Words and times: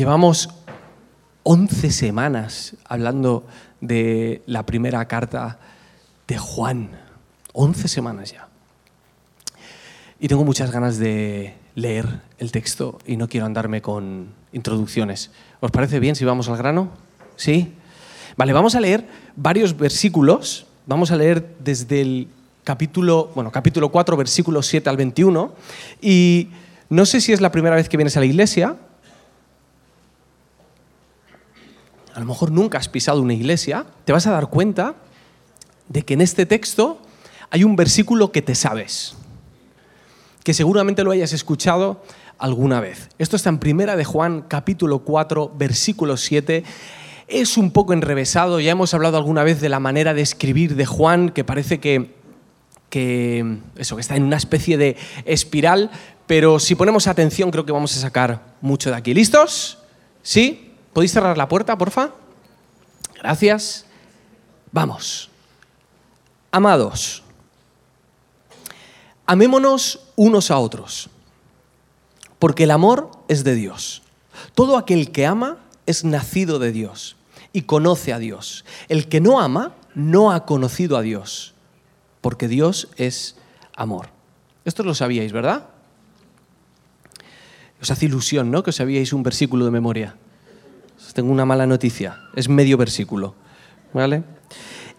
Llevamos 0.00 0.48
11 1.42 1.90
semanas 1.90 2.74
hablando 2.86 3.46
de 3.82 4.40
la 4.46 4.64
primera 4.64 5.04
carta 5.04 5.58
de 6.26 6.38
Juan. 6.38 6.92
11 7.52 7.86
semanas 7.86 8.32
ya. 8.32 8.48
Y 10.18 10.28
tengo 10.28 10.42
muchas 10.42 10.70
ganas 10.70 10.96
de 10.96 11.52
leer 11.74 12.22
el 12.38 12.50
texto 12.50 12.98
y 13.06 13.18
no 13.18 13.28
quiero 13.28 13.44
andarme 13.44 13.82
con 13.82 14.28
introducciones. 14.54 15.32
¿Os 15.60 15.70
parece 15.70 16.00
bien 16.00 16.16
si 16.16 16.24
vamos 16.24 16.48
al 16.48 16.56
grano? 16.56 16.88
¿Sí? 17.36 17.74
Vale, 18.38 18.54
vamos 18.54 18.76
a 18.76 18.80
leer 18.80 19.06
varios 19.36 19.76
versículos. 19.76 20.64
Vamos 20.86 21.10
a 21.10 21.16
leer 21.16 21.56
desde 21.58 22.00
el 22.00 22.28
capítulo, 22.64 23.32
bueno, 23.34 23.52
capítulo 23.52 23.90
4, 23.90 24.16
versículos 24.16 24.66
7 24.66 24.88
al 24.88 24.96
21. 24.96 25.52
Y 26.00 26.48
no 26.88 27.04
sé 27.04 27.20
si 27.20 27.34
es 27.34 27.42
la 27.42 27.52
primera 27.52 27.76
vez 27.76 27.90
que 27.90 27.98
vienes 27.98 28.16
a 28.16 28.20
la 28.20 28.26
iglesia. 28.26 28.78
A 32.14 32.20
lo 32.20 32.26
mejor 32.26 32.50
nunca 32.50 32.78
has 32.78 32.88
pisado 32.88 33.20
una 33.22 33.34
iglesia. 33.34 33.86
Te 34.04 34.12
vas 34.12 34.26
a 34.26 34.32
dar 34.32 34.48
cuenta 34.48 34.94
de 35.88 36.02
que 36.02 36.14
en 36.14 36.20
este 36.20 36.46
texto 36.46 37.00
hay 37.50 37.64
un 37.64 37.76
versículo 37.76 38.32
que 38.32 38.42
te 38.42 38.54
sabes, 38.54 39.14
que 40.44 40.54
seguramente 40.54 41.04
lo 41.04 41.10
hayas 41.10 41.32
escuchado 41.32 42.02
alguna 42.38 42.80
vez. 42.80 43.08
Esto 43.18 43.36
está 43.36 43.50
en 43.50 43.58
Primera 43.58 43.96
de 43.96 44.04
Juan, 44.04 44.42
capítulo 44.48 45.00
4, 45.00 45.52
versículo 45.56 46.16
7. 46.16 46.64
Es 47.28 47.56
un 47.56 47.70
poco 47.70 47.92
enrevesado, 47.92 48.60
ya 48.60 48.72
hemos 48.72 48.94
hablado 48.94 49.16
alguna 49.16 49.44
vez 49.44 49.60
de 49.60 49.68
la 49.68 49.80
manera 49.80 50.14
de 50.14 50.22
escribir 50.22 50.74
de 50.74 50.86
Juan, 50.86 51.30
que 51.30 51.44
parece 51.44 51.78
que, 51.78 52.14
que, 52.88 53.58
eso, 53.76 53.96
que 53.96 54.00
está 54.00 54.16
en 54.16 54.24
una 54.24 54.36
especie 54.36 54.78
de 54.78 54.96
espiral, 55.24 55.90
pero 56.26 56.58
si 56.58 56.74
ponemos 56.74 57.06
atención 57.06 57.50
creo 57.50 57.66
que 57.66 57.72
vamos 57.72 57.96
a 57.96 58.00
sacar 58.00 58.54
mucho 58.60 58.90
de 58.90 58.96
aquí. 58.96 59.12
¿Listos? 59.14 59.78
¿Sí? 60.22 60.69
¿Podéis 60.92 61.12
cerrar 61.12 61.38
la 61.38 61.48
puerta, 61.48 61.76
porfa? 61.78 62.10
Gracias. 63.14 63.86
Vamos. 64.72 65.30
Amados, 66.52 67.22
amémonos 69.24 70.00
unos 70.16 70.50
a 70.50 70.58
otros, 70.58 71.08
porque 72.40 72.64
el 72.64 72.72
amor 72.72 73.12
es 73.28 73.44
de 73.44 73.54
Dios. 73.54 74.02
Todo 74.56 74.76
aquel 74.76 75.12
que 75.12 75.26
ama 75.26 75.58
es 75.86 76.02
nacido 76.02 76.58
de 76.58 76.72
Dios 76.72 77.14
y 77.52 77.62
conoce 77.62 78.12
a 78.12 78.18
Dios. 78.18 78.64
El 78.88 79.08
que 79.08 79.20
no 79.20 79.40
ama 79.40 79.76
no 79.94 80.32
ha 80.32 80.44
conocido 80.44 80.96
a 80.96 81.02
Dios, 81.02 81.54
porque 82.20 82.48
Dios 82.48 82.88
es 82.96 83.36
amor. 83.76 84.08
Esto 84.64 84.82
lo 84.82 84.96
sabíais, 84.96 85.32
¿verdad? 85.32 85.68
Os 87.80 87.92
hace 87.92 88.06
ilusión, 88.06 88.50
¿no? 88.50 88.64
Que 88.64 88.70
os 88.70 88.76
sabíais 88.76 89.12
un 89.12 89.22
versículo 89.22 89.64
de 89.64 89.70
memoria. 89.70 90.16
Tengo 91.14 91.32
una 91.32 91.44
mala 91.44 91.66
noticia, 91.66 92.20
es 92.36 92.48
medio 92.48 92.76
versículo, 92.76 93.34
¿vale? 93.92 94.22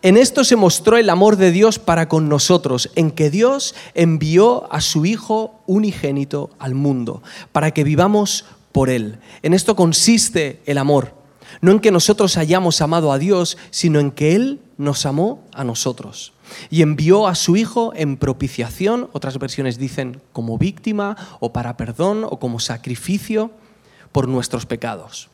En 0.03 0.17
esto 0.17 0.43
se 0.43 0.55
mostró 0.55 0.97
el 0.97 1.09
amor 1.11 1.35
de 1.37 1.51
Dios 1.51 1.77
para 1.77 2.07
con 2.07 2.27
nosotros, 2.27 2.89
en 2.95 3.11
que 3.11 3.29
Dios 3.29 3.75
envió 3.93 4.71
a 4.73 4.81
su 4.81 5.05
Hijo 5.05 5.61
unigénito 5.67 6.49
al 6.57 6.73
mundo, 6.73 7.21
para 7.51 7.71
que 7.71 7.83
vivamos 7.83 8.45
por 8.71 8.89
Él. 8.89 9.19
En 9.43 9.53
esto 9.53 9.75
consiste 9.75 10.61
el 10.65 10.79
amor, 10.79 11.13
no 11.61 11.71
en 11.71 11.79
que 11.79 11.91
nosotros 11.91 12.37
hayamos 12.37 12.81
amado 12.81 13.11
a 13.11 13.19
Dios, 13.19 13.57
sino 13.69 13.99
en 13.99 14.09
que 14.09 14.35
Él 14.35 14.59
nos 14.77 15.05
amó 15.05 15.43
a 15.53 15.63
nosotros. 15.63 16.33
Y 16.69 16.81
envió 16.81 17.27
a 17.27 17.35
su 17.35 17.55
Hijo 17.55 17.93
en 17.95 18.17
propiciación, 18.17 19.07
otras 19.13 19.37
versiones 19.37 19.77
dicen 19.77 20.21
como 20.33 20.57
víctima 20.57 21.15
o 21.39 21.53
para 21.53 21.77
perdón 21.77 22.23
o 22.23 22.39
como 22.39 22.59
sacrificio 22.59 23.51
por 24.11 24.27
nuestros 24.27 24.65
pecados. 24.65 25.30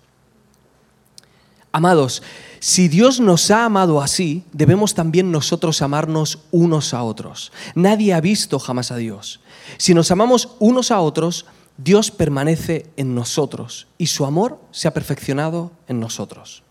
Amados, 1.78 2.23
si 2.59 2.88
Dios 2.88 3.20
nos 3.20 3.52
ha 3.52 3.64
amado 3.64 4.02
así, 4.02 4.44
debemos 4.52 4.95
también 4.95 5.31
nosotros 5.31 5.83
amarnos 5.83 6.39
unos 6.50 6.95
a 6.95 7.03
otros. 7.03 7.52
Nadie 7.76 8.15
ha 8.15 8.20
visto 8.20 8.58
jamás 8.58 8.92
a 8.92 8.95
Dios. 8.95 9.42
Si 9.77 9.93
nos 9.93 10.10
amamos 10.10 10.55
unos 10.58 10.89
a 10.89 10.99
otros, 11.02 11.45
Dios 11.77 12.10
permanece 12.10 12.87
en 12.98 13.14
nosotros 13.14 13.86
y 13.99 14.08
su 14.08 14.26
amor 14.26 14.60
se 14.71 14.87
ha 14.87 14.93
perfeccionado 14.95 15.71
en 15.87 15.99
nosotros. 15.99 16.64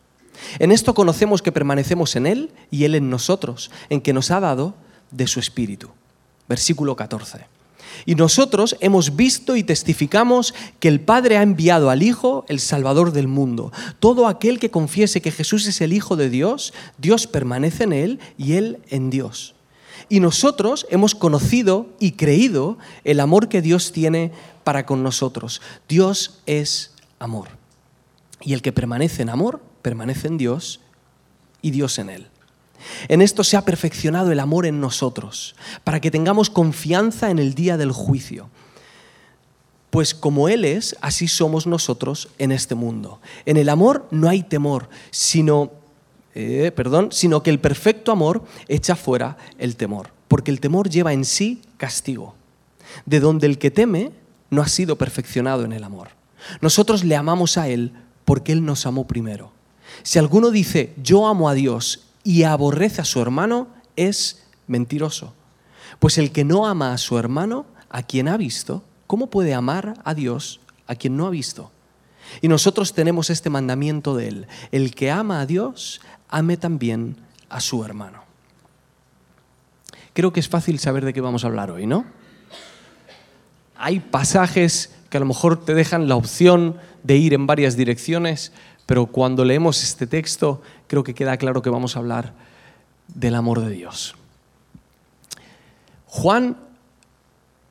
En 0.58 0.72
esto 0.72 0.92
conocemos 0.92 1.40
que 1.40 1.52
permanecemos 1.52 2.16
en 2.16 2.26
Él 2.26 2.50
y 2.72 2.82
Él 2.82 2.96
en 2.96 3.08
nosotros, 3.08 3.70
en 3.90 4.00
que 4.00 4.12
nos 4.12 4.32
ha 4.32 4.40
dado 4.40 4.74
de 5.12 5.28
su 5.28 5.38
Espíritu. 5.38 5.90
Versículo 6.48 6.96
14. 6.96 7.55
Y 8.04 8.14
nosotros 8.14 8.76
hemos 8.80 9.16
visto 9.16 9.56
y 9.56 9.62
testificamos 9.62 10.54
que 10.80 10.88
el 10.88 11.00
Padre 11.00 11.38
ha 11.38 11.42
enviado 11.42 11.90
al 11.90 12.02
Hijo, 12.02 12.44
el 12.48 12.60
Salvador 12.60 13.12
del 13.12 13.28
mundo. 13.28 13.72
Todo 14.00 14.26
aquel 14.26 14.58
que 14.58 14.70
confiese 14.70 15.20
que 15.20 15.30
Jesús 15.30 15.66
es 15.66 15.80
el 15.80 15.92
Hijo 15.92 16.16
de 16.16 16.30
Dios, 16.30 16.74
Dios 16.98 17.26
permanece 17.26 17.84
en 17.84 17.92
Él 17.92 18.20
y 18.36 18.54
Él 18.54 18.78
en 18.88 19.10
Dios. 19.10 19.54
Y 20.08 20.20
nosotros 20.20 20.86
hemos 20.90 21.14
conocido 21.14 21.88
y 21.98 22.12
creído 22.12 22.78
el 23.04 23.20
amor 23.20 23.48
que 23.48 23.62
Dios 23.62 23.92
tiene 23.92 24.32
para 24.62 24.86
con 24.86 25.02
nosotros. 25.02 25.60
Dios 25.88 26.40
es 26.46 26.92
amor. 27.18 27.48
Y 28.42 28.52
el 28.52 28.62
que 28.62 28.72
permanece 28.72 29.22
en 29.22 29.30
amor, 29.30 29.60
permanece 29.82 30.28
en 30.28 30.38
Dios 30.38 30.80
y 31.62 31.70
Dios 31.70 31.98
en 31.98 32.10
Él. 32.10 32.28
En 33.08 33.22
esto 33.22 33.44
se 33.44 33.56
ha 33.56 33.64
perfeccionado 33.64 34.32
el 34.32 34.40
amor 34.40 34.66
en 34.66 34.80
nosotros, 34.80 35.54
para 35.84 36.00
que 36.00 36.10
tengamos 36.10 36.50
confianza 36.50 37.30
en 37.30 37.38
el 37.38 37.54
día 37.54 37.76
del 37.76 37.92
juicio. 37.92 38.48
Pues 39.90 40.14
como 40.14 40.48
Él 40.48 40.64
es, 40.64 40.96
así 41.00 41.28
somos 41.28 41.66
nosotros 41.66 42.28
en 42.38 42.52
este 42.52 42.74
mundo. 42.74 43.20
En 43.44 43.56
el 43.56 43.68
amor 43.68 44.06
no 44.10 44.28
hay 44.28 44.42
temor, 44.42 44.88
sino, 45.10 45.70
eh, 46.34 46.72
perdón, 46.74 47.12
sino 47.12 47.42
que 47.42 47.50
el 47.50 47.60
perfecto 47.60 48.12
amor 48.12 48.44
echa 48.68 48.96
fuera 48.96 49.36
el 49.58 49.76
temor, 49.76 50.10
porque 50.28 50.50
el 50.50 50.60
temor 50.60 50.90
lleva 50.90 51.12
en 51.12 51.24
sí 51.24 51.62
castigo, 51.76 52.34
de 53.06 53.20
donde 53.20 53.46
el 53.46 53.58
que 53.58 53.70
teme 53.70 54.12
no 54.50 54.62
ha 54.62 54.68
sido 54.68 54.96
perfeccionado 54.96 55.64
en 55.64 55.72
el 55.72 55.84
amor. 55.84 56.08
Nosotros 56.60 57.04
le 57.04 57.16
amamos 57.16 57.56
a 57.56 57.68
Él 57.68 57.92
porque 58.24 58.52
Él 58.52 58.64
nos 58.64 58.86
amó 58.86 59.06
primero. 59.06 59.52
Si 60.02 60.18
alguno 60.18 60.50
dice, 60.50 60.92
yo 61.02 61.26
amo 61.26 61.48
a 61.48 61.54
Dios 61.54 62.05
y 62.26 62.42
aborrece 62.42 63.00
a 63.00 63.04
su 63.04 63.22
hermano, 63.22 63.68
es 63.94 64.42
mentiroso. 64.66 65.32
Pues 66.00 66.18
el 66.18 66.32
que 66.32 66.44
no 66.44 66.66
ama 66.66 66.92
a 66.92 66.98
su 66.98 67.18
hermano, 67.18 67.66
a 67.88 68.02
quien 68.02 68.26
ha 68.26 68.36
visto, 68.36 68.82
¿cómo 69.06 69.28
puede 69.30 69.54
amar 69.54 69.94
a 70.02 70.12
Dios 70.12 70.58
a 70.88 70.96
quien 70.96 71.16
no 71.16 71.28
ha 71.28 71.30
visto? 71.30 71.70
Y 72.40 72.48
nosotros 72.48 72.94
tenemos 72.94 73.30
este 73.30 73.48
mandamiento 73.48 74.16
de 74.16 74.26
él. 74.26 74.46
El 74.72 74.92
que 74.92 75.12
ama 75.12 75.40
a 75.40 75.46
Dios, 75.46 76.00
ame 76.28 76.56
también 76.56 77.16
a 77.48 77.60
su 77.60 77.84
hermano. 77.84 78.24
Creo 80.12 80.32
que 80.32 80.40
es 80.40 80.48
fácil 80.48 80.80
saber 80.80 81.04
de 81.04 81.12
qué 81.12 81.20
vamos 81.20 81.44
a 81.44 81.46
hablar 81.46 81.70
hoy, 81.70 81.86
¿no? 81.86 82.06
Hay 83.76 84.00
pasajes 84.00 84.92
que 85.10 85.16
a 85.16 85.20
lo 85.20 85.26
mejor 85.26 85.64
te 85.64 85.74
dejan 85.74 86.08
la 86.08 86.16
opción 86.16 86.76
de 87.04 87.18
ir 87.18 87.34
en 87.34 87.46
varias 87.46 87.76
direcciones, 87.76 88.50
pero 88.84 89.06
cuando 89.06 89.44
leemos 89.44 89.84
este 89.84 90.08
texto 90.08 90.60
creo 90.86 91.04
que 91.04 91.14
queda 91.14 91.36
claro 91.36 91.62
que 91.62 91.70
vamos 91.70 91.96
a 91.96 92.00
hablar 92.00 92.32
del 93.08 93.34
amor 93.34 93.60
de 93.60 93.70
Dios. 93.70 94.14
Juan 96.06 96.56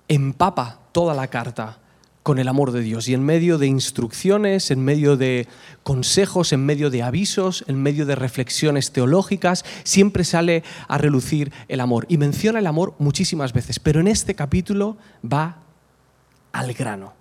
empapa 0.07 0.79
toda 0.91 1.13
la 1.13 1.27
carta 1.27 1.77
con 2.25 2.39
el 2.39 2.47
amor 2.47 2.71
de 2.71 2.81
Dios 2.81 3.07
y 3.07 3.13
en 3.13 3.23
medio 3.23 3.59
de 3.59 3.67
instrucciones, 3.67 4.71
en 4.71 4.83
medio 4.83 5.15
de 5.15 5.47
consejos, 5.83 6.53
en 6.53 6.65
medio 6.65 6.89
de 6.89 7.03
avisos, 7.03 7.63
en 7.67 7.81
medio 7.81 8.07
de 8.07 8.15
reflexiones 8.15 8.91
teológicas, 8.91 9.63
siempre 9.83 10.23
sale 10.23 10.63
a 10.87 10.97
relucir 10.97 11.53
el 11.67 11.79
amor. 11.81 12.07
Y 12.09 12.17
menciona 12.17 12.57
el 12.57 12.65
amor 12.65 12.95
muchísimas 12.97 13.53
veces, 13.53 13.79
pero 13.79 13.99
en 13.99 14.07
este 14.07 14.33
capítulo 14.33 14.97
va 15.23 15.57
al 16.51 16.73
grano. 16.73 17.13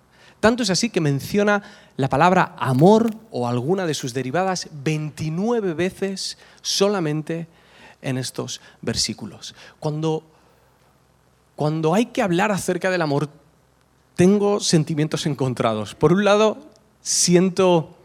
Tanto 0.45 0.63
es 0.63 0.69
así 0.69 0.91
que 0.91 1.01
menciona 1.01 1.63
la 1.97 2.11
palabra 2.11 2.55
amor 2.59 3.15
o 3.31 3.49
alguna 3.49 3.87
de 3.87 3.95
sus 3.95 4.13
derivadas 4.13 4.69
29 4.85 5.73
veces 5.73 6.37
solamente 6.61 7.47
en 8.03 8.19
estos 8.19 8.61
versículos. 8.83 9.55
Cuando, 9.81 10.23
cuando 11.57 11.95
hay 11.95 12.05
que 12.05 12.21
hablar 12.21 12.53
acerca 12.53 12.91
del 12.91 13.01
amor, 13.01 13.31
tengo 14.17 14.61
sentimientos 14.61 15.25
encontrados. 15.25 15.95
Por 15.95 16.13
un 16.13 16.27
lado, 16.27 16.59
siento 17.01 17.97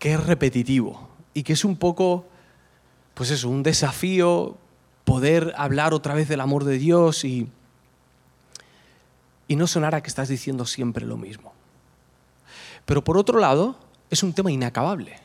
que 0.00 0.14
es 0.14 0.26
repetitivo 0.26 1.08
y 1.32 1.44
que 1.44 1.52
es 1.52 1.64
un 1.64 1.76
poco, 1.76 2.26
pues 3.14 3.30
eso, 3.30 3.48
un 3.48 3.62
desafío 3.62 4.56
poder 5.04 5.54
hablar 5.56 5.94
otra 5.94 6.14
vez 6.14 6.26
del 6.26 6.40
amor 6.40 6.64
de 6.64 6.76
Dios 6.76 7.24
y, 7.24 7.46
y 9.46 9.54
no 9.54 9.68
sonar 9.68 9.94
a 9.94 10.02
que 10.02 10.08
estás 10.08 10.26
diciendo 10.26 10.66
siempre 10.66 11.06
lo 11.06 11.16
mismo. 11.16 11.56
Pero 12.88 13.04
por 13.04 13.18
otro 13.18 13.38
lado, 13.38 13.76
es 14.08 14.22
un 14.22 14.32
tema 14.32 14.50
inacabable. 14.50 15.18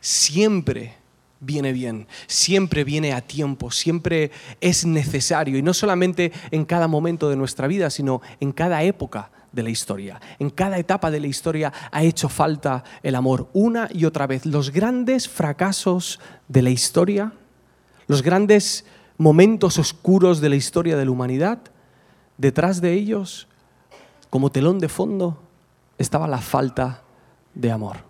Siempre 0.00 0.94
viene 1.40 1.72
bien, 1.72 2.06
siempre 2.28 2.84
viene 2.84 3.12
a 3.12 3.20
tiempo, 3.20 3.72
siempre 3.72 4.30
es 4.60 4.86
necesario, 4.86 5.58
y 5.58 5.62
no 5.62 5.74
solamente 5.74 6.30
en 6.52 6.64
cada 6.64 6.86
momento 6.86 7.28
de 7.28 7.34
nuestra 7.34 7.66
vida, 7.66 7.90
sino 7.90 8.22
en 8.38 8.52
cada 8.52 8.84
época 8.84 9.32
de 9.50 9.64
la 9.64 9.70
historia. 9.70 10.20
En 10.38 10.50
cada 10.50 10.78
etapa 10.78 11.10
de 11.10 11.18
la 11.18 11.26
historia 11.26 11.72
ha 11.90 12.04
hecho 12.04 12.28
falta 12.28 12.84
el 13.02 13.16
amor 13.16 13.48
una 13.54 13.88
y 13.92 14.04
otra 14.04 14.28
vez. 14.28 14.46
Los 14.46 14.70
grandes 14.70 15.28
fracasos 15.28 16.20
de 16.46 16.62
la 16.62 16.70
historia, 16.70 17.32
los 18.06 18.22
grandes 18.22 18.84
momentos 19.16 19.80
oscuros 19.80 20.40
de 20.40 20.50
la 20.50 20.54
historia 20.54 20.96
de 20.96 21.06
la 21.06 21.10
humanidad, 21.10 21.58
detrás 22.36 22.80
de 22.80 22.92
ellos, 22.92 23.48
como 24.30 24.52
telón 24.52 24.78
de 24.78 24.88
fondo, 24.88 25.42
estaba 25.98 26.26
la 26.26 26.38
falta 26.38 27.02
de 27.54 27.70
amor. 27.70 28.08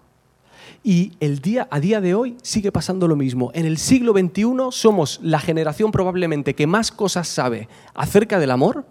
Y 0.84 1.12
el 1.20 1.40
día, 1.40 1.66
a 1.70 1.80
día 1.80 2.00
de 2.00 2.14
hoy 2.14 2.36
sigue 2.42 2.70
pasando 2.70 3.08
lo 3.08 3.16
mismo. 3.16 3.50
En 3.54 3.66
el 3.66 3.78
siglo 3.78 4.12
XXI 4.12 4.70
somos 4.70 5.18
la 5.22 5.40
generación 5.40 5.90
probablemente 5.90 6.54
que 6.54 6.66
más 6.66 6.92
cosas 6.92 7.26
sabe 7.28 7.68
acerca 7.94 8.38
del 8.38 8.50
amor, 8.50 8.86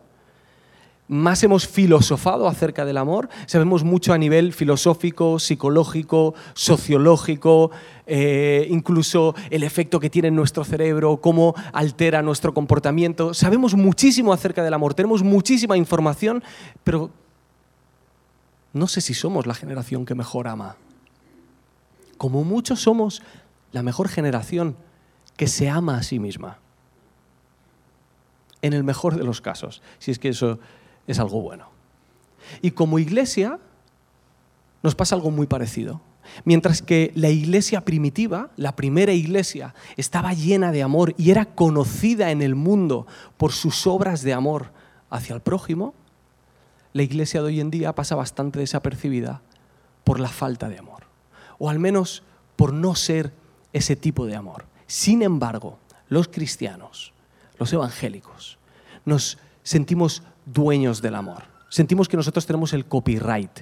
más 1.08 1.42
hemos 1.44 1.66
filosofado 1.68 2.50
acerca 2.50 2.84
del 2.84 2.98
amor, 2.98 3.30
sabemos 3.46 3.86
mucho 3.86 4.12
a 4.12 4.18
nivel 4.18 4.52
filosófico, 4.52 5.40
psicológico, 5.40 6.34
sociológico, 6.54 7.72
eh, 8.06 8.68
incluso 8.70 9.34
el 9.50 9.64
efecto 9.64 10.02
que 10.02 10.10
tiene 10.10 10.28
en 10.28 10.36
nuestro 10.36 10.66
cerebro, 10.66 11.22
cómo 11.22 11.56
altera 11.72 12.22
nuestro 12.22 12.54
comportamiento. 12.54 13.34
Sabemos 13.34 13.74
muchísimo 13.74 14.34
acerca 14.34 14.64
del 14.64 14.74
amor, 14.74 14.94
tenemos 14.94 15.24
muchísima 15.24 15.78
información, 15.78 16.44
pero 16.84 17.10
no 18.74 18.88
sé 18.88 19.02
si 19.02 19.14
somos 19.14 19.48
la 19.48 19.54
generación 19.54 20.06
que 20.06 20.16
mejor 20.16 20.48
ama. 20.48 20.76
Como 22.18 22.44
muchos 22.44 22.82
somos 22.82 23.22
la 23.72 23.84
mejor 23.84 24.10
generación 24.10 24.76
que 25.36 25.48
se 25.48 25.70
ama 25.70 25.98
a 25.98 26.04
sí 26.04 26.20
misma. 26.20 26.60
En 28.62 28.74
el 28.74 28.84
mejor 28.84 29.16
de 29.16 29.24
los 29.24 29.40
casos, 29.40 29.82
si 30.00 30.12
es 30.12 30.20
que 30.20 30.30
eso 30.30 30.60
es 31.06 31.20
algo 31.20 31.42
bueno. 31.42 31.70
Y 32.62 32.72
como 32.72 33.00
iglesia 33.00 33.60
nos 34.84 34.96
pasa 34.96 35.16
algo 35.16 35.32
muy 35.32 35.48
parecido. 35.48 36.02
Mientras 36.44 36.82
que 36.82 37.12
la 37.16 37.30
iglesia 37.30 37.86
primitiva, 37.86 38.52
la 38.58 38.76
primera 38.76 39.14
iglesia, 39.14 39.74
estaba 39.96 40.34
llena 40.34 40.72
de 40.72 40.84
amor 40.84 41.14
y 41.18 41.32
era 41.32 41.46
conocida 41.46 42.32
en 42.32 42.42
el 42.42 42.56
mundo 42.56 43.08
por 43.38 43.54
sus 43.54 43.88
obras 43.88 44.24
de 44.24 44.34
amor 44.34 44.72
hacia 45.10 45.36
el 45.36 45.42
prójimo, 45.42 45.94
la 46.98 47.04
iglesia 47.04 47.42
de 47.42 47.48
hoy 47.48 47.60
en 47.60 47.70
día 47.70 47.94
pasa 47.94 48.16
bastante 48.16 48.58
desapercibida 48.58 49.42
por 50.04 50.20
la 50.20 50.30
falta 50.30 50.68
de 50.68 50.80
amor, 50.80 51.04
o 51.60 51.70
al 51.70 51.78
menos 51.78 52.24
por 52.56 52.74
no 52.74 52.96
ser 52.96 53.34
ese 53.72 53.96
tipo 53.96 54.26
de 54.26 54.36
amor. 54.36 54.66
Sin 54.88 55.22
embargo, 55.22 55.78
los 56.10 56.28
cristianos, 56.28 57.14
los 57.60 57.72
evangélicos, 57.72 58.58
nos 59.06 59.38
sentimos 59.62 60.24
dueños 60.48 61.04
del 61.04 61.14
amor. 61.14 61.44
Sentimos 61.70 62.08
que 62.08 62.18
nosotros 62.18 62.48
tenemos 62.48 62.74
el 62.74 62.86
copyright. 62.86 63.60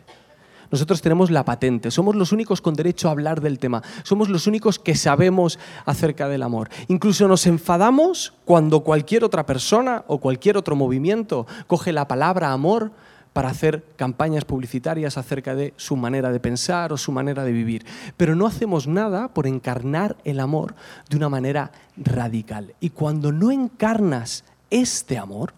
Nosotros 0.71 1.01
tenemos 1.01 1.29
la 1.29 1.43
patente, 1.43 1.91
somos 1.91 2.15
los 2.15 2.31
únicos 2.31 2.61
con 2.61 2.73
derecho 2.73 3.09
a 3.09 3.11
hablar 3.11 3.41
del 3.41 3.59
tema, 3.59 3.83
somos 4.03 4.29
los 4.29 4.47
únicos 4.47 4.79
que 4.79 4.95
sabemos 4.95 5.59
acerca 5.85 6.29
del 6.29 6.41
amor. 6.41 6.69
Incluso 6.87 7.27
nos 7.27 7.45
enfadamos 7.47 8.33
cuando 8.45 8.79
cualquier 8.79 9.25
otra 9.25 9.45
persona 9.45 10.05
o 10.07 10.19
cualquier 10.19 10.55
otro 10.55 10.77
movimiento 10.77 11.45
coge 11.67 11.91
la 11.91 12.07
palabra 12.07 12.53
amor 12.53 12.93
para 13.35 13.49
hacer 13.49 13.83
campañas 13.97 14.45
publicitarias 14.45 15.17
acerca 15.17 15.55
de 15.55 15.73
su 15.75 15.97
manera 15.97 16.31
de 16.31 16.39
pensar 16.39 16.93
o 16.93 16.97
su 16.97 17.11
manera 17.11 17.43
de 17.43 17.51
vivir. 17.51 17.85
Pero 18.15 18.33
no 18.33 18.47
hacemos 18.47 18.87
nada 18.87 19.27
por 19.27 19.45
encarnar 19.45 20.15
el 20.23 20.39
amor 20.39 20.73
de 21.09 21.17
una 21.17 21.27
manera 21.27 21.73
radical. 21.97 22.75
Y 22.79 22.91
cuando 22.91 23.33
no 23.33 23.51
encarnas 23.51 24.45
este 24.69 25.17
amor, 25.17 25.53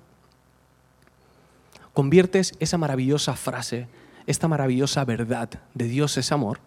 conviertes 1.93 2.55
esa 2.59 2.79
maravillosa 2.79 3.35
frase, 3.35 3.87
esta 4.25 4.47
maravillosa 4.47 5.05
verdad 5.05 5.47
de 5.75 5.85
Dios 5.85 6.17
es 6.17 6.31
amor, 6.31 6.59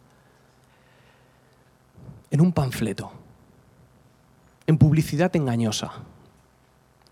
en 2.30 2.40
un 2.40 2.52
panfleto, 2.52 3.10
en 4.64 4.78
publicidad 4.78 5.34
engañosa, 5.34 5.90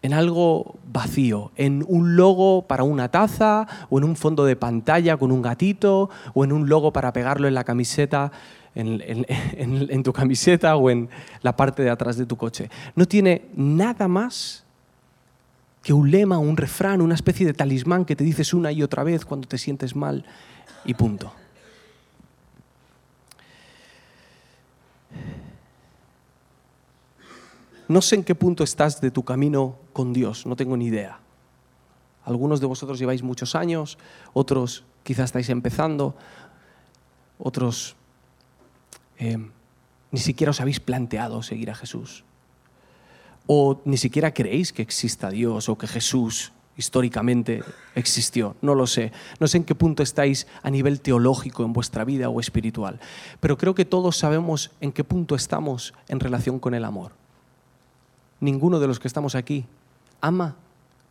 en 0.03 0.13
algo 0.13 0.77
vacío, 0.93 1.51
en 1.57 1.85
un 1.89 2.17
logo 2.17 2.63
para 2.63 2.85
una 2.85 3.09
taza 3.09 3.67
o 3.91 3.99
en 3.99 4.05
un 4.05 4.17
fondo 4.17 4.45
de 4.45 4.57
pantalla 4.57 5.17
con 5.17 5.33
un 5.33 5.43
gatito 5.43 6.11
o 6.35 6.45
en 6.45 6.53
un 6.53 6.69
logo 6.69 6.93
para 6.93 7.13
pegarlo 7.13 7.49
en 7.49 7.55
la 7.55 7.65
camiseta, 7.65 8.31
en, 8.75 10.03
tu 10.05 10.13
camiseta 10.13 10.77
o 10.77 10.91
en 10.91 11.09
la 11.43 11.57
parte 11.57 11.83
de 11.83 11.91
atrás 11.91 12.17
de 12.17 12.27
tu 12.27 12.37
coche. 12.37 12.71
No 12.95 13.07
tiene 13.07 13.47
nada 13.57 14.07
más 14.07 14.65
que 15.83 15.93
un 15.93 16.11
lema, 16.11 16.39
un 16.39 16.57
refrán, 16.57 17.01
una 17.01 17.15
especie 17.15 17.47
de 17.47 17.55
talismán 17.55 18.05
que 18.05 18.15
te 18.15 18.25
dices 18.25 18.55
una 18.55 18.71
y 18.71 18.83
otra 18.83 19.03
vez 19.03 19.25
cuando 19.25 19.49
te 19.49 19.59
sientes 19.59 19.97
mal 19.97 20.25
y 20.85 20.95
punto. 20.95 21.33
No 27.89 28.03
sé 28.03 28.17
en 28.17 28.25
qué 28.25 28.35
punto 28.35 28.65
estás 28.65 29.01
de 29.01 29.11
tu 29.11 29.25
camino 29.25 29.77
con 29.93 30.13
Dios, 30.13 30.47
no 30.47 30.57
tengo 30.57 30.77
ni 30.77 30.87
idea. 30.87 31.21
Algunos 32.25 32.61
de 32.61 32.67
vosotros 32.67 32.99
lleváis 32.99 33.23
muchos 33.23 33.55
años, 33.55 33.99
otros 34.35 34.85
quizás 35.03 35.27
estáis 35.27 35.49
empezando, 35.49 36.15
otros 37.39 37.97
eh, 39.19 39.39
ni 40.11 40.21
siquiera 40.21 40.51
os 40.51 40.61
habéis 40.61 40.81
planteado 40.81 41.43
seguir 41.43 41.71
a 41.71 41.75
Jesús 41.75 42.25
o 43.49 43.81
ni 43.87 43.97
siquiera 43.97 44.35
creéis 44.35 44.73
que 44.73 44.83
exista 44.83 45.31
Dios 45.31 45.69
o 45.71 45.79
que 45.79 45.89
Jesús 45.89 46.53
históricamente 46.77 47.65
existió. 47.95 48.55
No 48.61 48.75
lo 48.75 48.87
sé. 48.87 49.11
No 49.41 49.49
sé 49.49 49.57
en 49.57 49.65
qué 49.65 49.75
punto 49.75 50.03
estáis 50.03 50.47
a 50.63 50.71
nivel 50.71 51.01
teológico 51.01 51.65
en 51.65 51.73
vuestra 51.73 52.05
vida 52.05 52.29
o 52.29 52.41
espiritual. 52.41 53.01
Pero 53.41 53.57
creo 53.57 53.75
que 53.75 53.87
todos 53.87 54.19
sabemos 54.19 54.71
en 54.81 54.93
qué 54.93 55.03
punto 55.03 55.35
estamos 55.35 55.95
en 56.09 56.21
relación 56.21 56.61
con 56.61 56.75
el 56.75 56.85
amor. 56.85 57.13
Ninguno 58.41 58.79
de 58.79 58.87
los 58.87 59.01
que 59.01 59.09
estamos 59.09 59.35
aquí 59.35 59.65
ama 60.21 60.57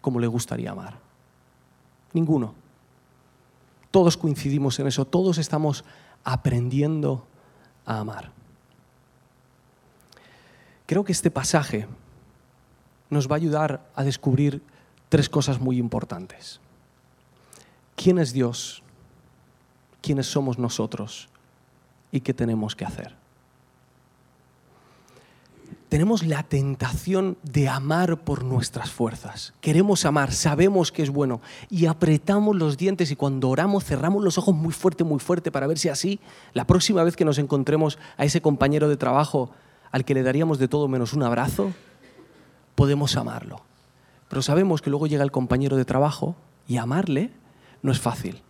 como 0.02 0.20
le 0.20 0.28
gustaría 0.28 0.72
amar. 0.72 0.98
Ninguno. 2.14 2.54
Todos 3.92 4.18
coincidimos 4.18 4.80
en 4.80 4.88
eso. 4.88 5.06
Todos 5.06 5.38
estamos 5.38 5.84
aprendiendo 6.24 7.26
a 7.86 8.00
amar. 8.00 8.32
Creo 10.86 11.04
que 11.04 11.12
este 11.12 11.32
pasaje 11.32 11.88
nos 13.10 13.28
va 13.30 13.36
a 13.36 13.38
ayudar 13.38 13.90
a 13.96 14.04
descubrir 14.04 14.62
tres 15.10 15.30
cosas 15.30 15.60
muy 15.60 15.78
importantes. 15.78 16.60
¿Quién 17.96 18.20
es 18.20 18.32
Dios? 18.32 18.84
¿Quiénes 20.02 20.28
somos 20.28 20.58
nosotros? 20.58 21.28
¿Y 22.12 22.22
qué 22.22 22.34
tenemos 22.34 22.76
que 22.76 22.86
hacer? 22.86 23.16
Tenemos 25.90 26.26
la 26.26 26.44
tentación 26.44 27.38
de 27.44 27.70
amar 27.70 28.18
por 28.18 28.44
nuestras 28.44 28.92
fuerzas. 28.92 29.54
Queremos 29.62 30.04
amar, 30.04 30.34
sabemos 30.34 30.92
que 30.92 31.02
es 31.02 31.10
bueno 31.10 31.40
y 31.70 31.86
apretamos 31.86 32.58
los 32.58 32.76
dientes 32.76 33.10
y 33.10 33.16
cuando 33.16 33.48
oramos 33.48 33.86
cerramos 33.86 34.22
los 34.22 34.38
ojos 34.38 34.54
muy 34.54 34.74
fuerte, 34.74 35.06
muy 35.06 35.20
fuerte 35.20 35.50
para 35.50 35.66
ver 35.66 35.78
si 35.78 35.88
así 35.88 36.20
la 36.54 36.68
próxima 36.68 37.04
vez 37.04 37.16
que 37.16 37.24
nos 37.24 37.38
encontremos 37.38 38.00
a 38.18 38.26
ese 38.26 38.42
compañero 38.42 38.90
de 38.90 38.98
trabajo 38.98 39.52
al 39.92 40.04
que 40.04 40.14
le 40.14 40.24
daríamos 40.24 40.60
de 40.60 40.68
todo 40.68 40.90
menos 40.90 41.14
un 41.14 41.24
abrazo, 41.24 41.72
podemos 42.76 43.16
amarlo. 43.16 43.62
Pero 44.28 44.42
sabemos 44.42 44.82
que 44.82 44.90
luego 44.90 45.08
llega 45.08 45.24
el 45.24 45.32
compañero 45.32 45.78
de 45.78 45.86
trabajo 45.86 46.36
y 46.68 46.76
amarle 46.78 47.32
no 47.82 47.94
es 47.94 48.00
fácil. 48.02 48.42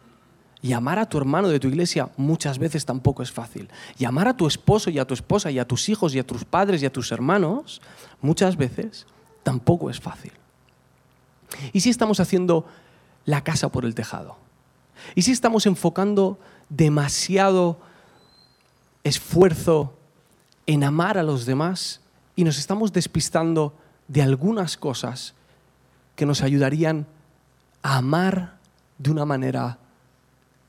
Y 0.61 0.73
amar 0.73 0.97
a 0.99 1.07
tu 1.07 1.17
hermano 1.17 1.49
de 1.49 1.59
tu 1.59 1.67
iglesia 1.67 2.09
muchas 2.17 2.57
veces 2.57 2.85
tampoco 2.85 3.21
es 3.21 3.31
fácil. 3.31 3.69
Y 3.97 4.05
amar 4.05 4.27
a 4.27 4.35
tu 4.35 4.47
esposo 4.47 4.89
y 4.89 4.99
a 4.99 5.05
tu 5.05 5.13
esposa 5.13 5.51
y 5.51 5.59
a 5.59 5.67
tus 5.67 5.87
hijos 5.89 6.15
y 6.15 6.19
a 6.19 6.25
tus 6.25 6.45
padres 6.45 6.81
y 6.81 6.85
a 6.85 6.91
tus 6.91 7.11
hermanos 7.11 7.81
muchas 8.21 8.57
veces 8.57 9.05
tampoco 9.43 9.89
es 9.89 9.99
fácil. 9.99 10.31
¿Y 11.73 11.81
si 11.81 11.89
estamos 11.89 12.19
haciendo 12.19 12.65
la 13.25 13.43
casa 13.43 13.69
por 13.69 13.85
el 13.85 13.95
tejado? 13.95 14.37
¿Y 15.15 15.21
si 15.21 15.31
estamos 15.31 15.65
enfocando 15.65 16.39
demasiado 16.69 17.79
esfuerzo 19.03 19.93
en 20.65 20.83
amar 20.83 21.17
a 21.17 21.23
los 21.23 21.45
demás 21.45 22.01
y 22.35 22.43
nos 22.43 22.57
estamos 22.57 22.91
despistando 22.91 23.73
de 24.07 24.21
algunas 24.21 24.75
cosas 24.75 25.33
que 26.15 26.25
nos 26.25 26.41
ayudarían 26.41 27.05
a 27.83 27.97
amar 27.97 28.57
de 28.97 29.11
una 29.11 29.25
manera 29.25 29.79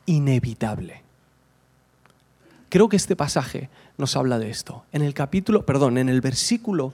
inevitable. 0.09 1.03
Creo 2.69 2.88
que 2.88 2.97
este 2.97 3.17
pasaje 3.17 3.71
nos 3.97 4.17
habla 4.17 4.38
de 4.38 4.50
esto. 4.50 4.85
En 4.93 5.03
el 5.03 5.15
capítulo, 5.15 5.65
perdón, 5.65 5.99
en 5.99 6.09
el 6.09 6.21
versículo 6.21 6.93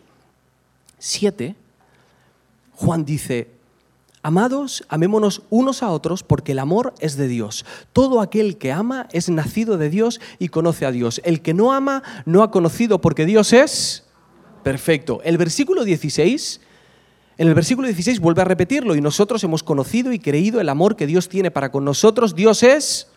7, 0.98 1.56
Juan 2.72 3.04
dice, 3.04 3.50
Amados, 4.22 4.84
amémonos 4.88 5.42
unos 5.50 5.82
a 5.82 5.90
otros 5.90 6.22
porque 6.22 6.52
el 6.52 6.58
amor 6.58 6.94
es 6.98 7.16
de 7.16 7.28
Dios. 7.28 7.66
Todo 7.92 8.20
aquel 8.20 8.56
que 8.56 8.72
ama 8.72 9.08
es 9.12 9.28
nacido 9.28 9.76
de 9.76 9.90
Dios 9.90 10.20
y 10.38 10.48
conoce 10.48 10.86
a 10.86 10.92
Dios. 10.92 11.20
El 11.24 11.42
que 11.42 11.52
no 11.52 11.72
ama 11.72 12.02
no 12.24 12.42
ha 12.42 12.50
conocido 12.50 13.00
porque 13.00 13.26
Dios 13.26 13.52
es 13.52 14.04
Perfecto. 14.64 15.20
El 15.24 15.36
versículo 15.36 15.84
16 15.84 16.60
En 17.36 17.48
el 17.48 17.54
versículo 17.54 17.88
16 17.88 18.20
vuelve 18.20 18.42
a 18.42 18.44
repetirlo, 18.44 18.94
y 18.94 19.00
nosotros 19.00 19.42
hemos 19.44 19.62
conocido 19.62 20.12
y 20.12 20.18
creído 20.18 20.60
el 20.60 20.68
amor 20.68 20.96
que 20.96 21.06
Dios 21.06 21.28
tiene 21.28 21.50
para 21.50 21.72
con 21.72 21.84
nosotros. 21.84 22.34
Dios 22.34 22.62
es 22.62 23.08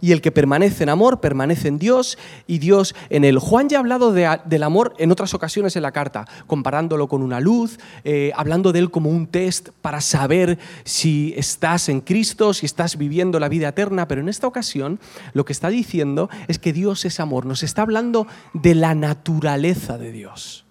y 0.00 0.12
el 0.12 0.20
que 0.20 0.32
permanece 0.32 0.84
en 0.84 0.88
amor 0.88 1.20
permanece 1.20 1.68
en 1.68 1.78
Dios 1.78 2.18
y 2.46 2.58
Dios 2.58 2.94
en 3.10 3.24
él. 3.24 3.38
Juan 3.38 3.68
ya 3.68 3.78
ha 3.78 3.80
hablado 3.80 4.12
del 4.12 4.62
amor 4.62 4.94
en 4.98 5.12
otras 5.12 5.34
ocasiones 5.34 5.76
en 5.76 5.82
la 5.82 5.92
carta, 5.92 6.26
comparándolo 6.46 7.08
con 7.08 7.22
una 7.22 7.40
luz, 7.40 7.78
eh, 8.04 8.32
hablando 8.36 8.72
de 8.72 8.80
él 8.80 8.90
como 8.90 9.10
un 9.10 9.26
test 9.26 9.70
para 9.82 10.00
saber 10.00 10.58
si 10.84 11.34
estás 11.36 11.88
en 11.88 12.00
Cristo, 12.00 12.54
si 12.54 12.66
estás 12.66 12.96
viviendo 12.96 13.40
la 13.40 13.48
vida 13.48 13.68
eterna, 13.68 14.08
pero 14.08 14.20
en 14.20 14.28
esta 14.28 14.46
ocasión 14.46 15.00
lo 15.32 15.44
que 15.44 15.52
está 15.52 15.68
diciendo 15.68 16.28
es 16.46 16.58
que 16.58 16.72
Dios 16.72 17.04
es 17.04 17.20
amor, 17.20 17.46
nos 17.46 17.62
está 17.62 17.82
hablando 17.82 18.26
de 18.52 18.74
la 18.74 18.94
naturaleza 18.94 19.98
de 19.98 20.12
Dios. 20.12 20.67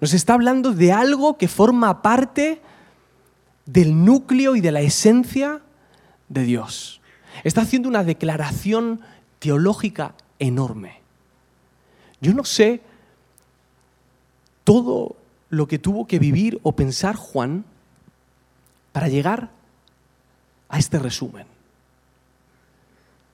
Nos 0.00 0.14
está 0.14 0.34
hablando 0.34 0.72
de 0.72 0.92
algo 0.92 1.36
que 1.36 1.48
forma 1.48 2.02
parte 2.02 2.60
del 3.66 4.04
núcleo 4.04 4.56
y 4.56 4.60
de 4.60 4.72
la 4.72 4.80
esencia 4.80 5.60
de 6.28 6.44
Dios. 6.44 7.00
Está 7.44 7.62
haciendo 7.62 7.88
una 7.88 8.02
declaración 8.02 9.00
teológica 9.38 10.14
enorme. 10.38 11.00
Yo 12.20 12.34
no 12.34 12.44
sé 12.44 12.80
todo 14.64 15.16
lo 15.50 15.66
que 15.66 15.78
tuvo 15.78 16.06
que 16.06 16.18
vivir 16.18 16.60
o 16.62 16.72
pensar 16.72 17.16
Juan 17.16 17.64
para 18.92 19.08
llegar 19.08 19.50
a 20.68 20.78
este 20.78 20.98
resumen. 20.98 21.46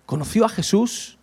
Conoció 0.07 0.45
a 0.45 0.49
Jesús, 0.49 1.19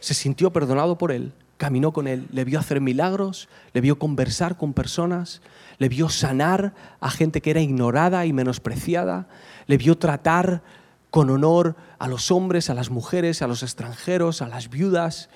se 0.00 0.14
sintió 0.14 0.52
perdonado 0.52 0.98
por 0.98 1.10
él, 1.10 1.32
caminó 1.56 1.92
con 1.92 2.06
él, 2.06 2.26
le 2.32 2.44
vio 2.44 2.58
hacer 2.58 2.80
milagros, 2.80 3.48
le 3.72 3.80
vio 3.80 3.98
conversar 3.98 4.56
con 4.56 4.74
personas, 4.74 5.40
le 5.78 5.88
vio 5.88 6.08
sanar 6.08 6.74
a 7.00 7.10
gente 7.10 7.40
que 7.40 7.50
era 7.50 7.60
ignorada 7.60 8.26
y 8.26 8.32
menospreciada, 8.32 9.26
le 9.66 9.76
vio 9.76 9.98
tratar 9.98 10.62
con 11.10 11.30
honor 11.30 11.76
a 11.98 12.08
los 12.08 12.30
hombres, 12.30 12.68
a 12.68 12.74
las 12.74 12.90
mujeres, 12.90 13.40
a 13.42 13.46
los 13.46 13.62
extranjeros, 13.62 14.42
a 14.42 14.48
las 14.48 14.68
viudas. 14.68 15.30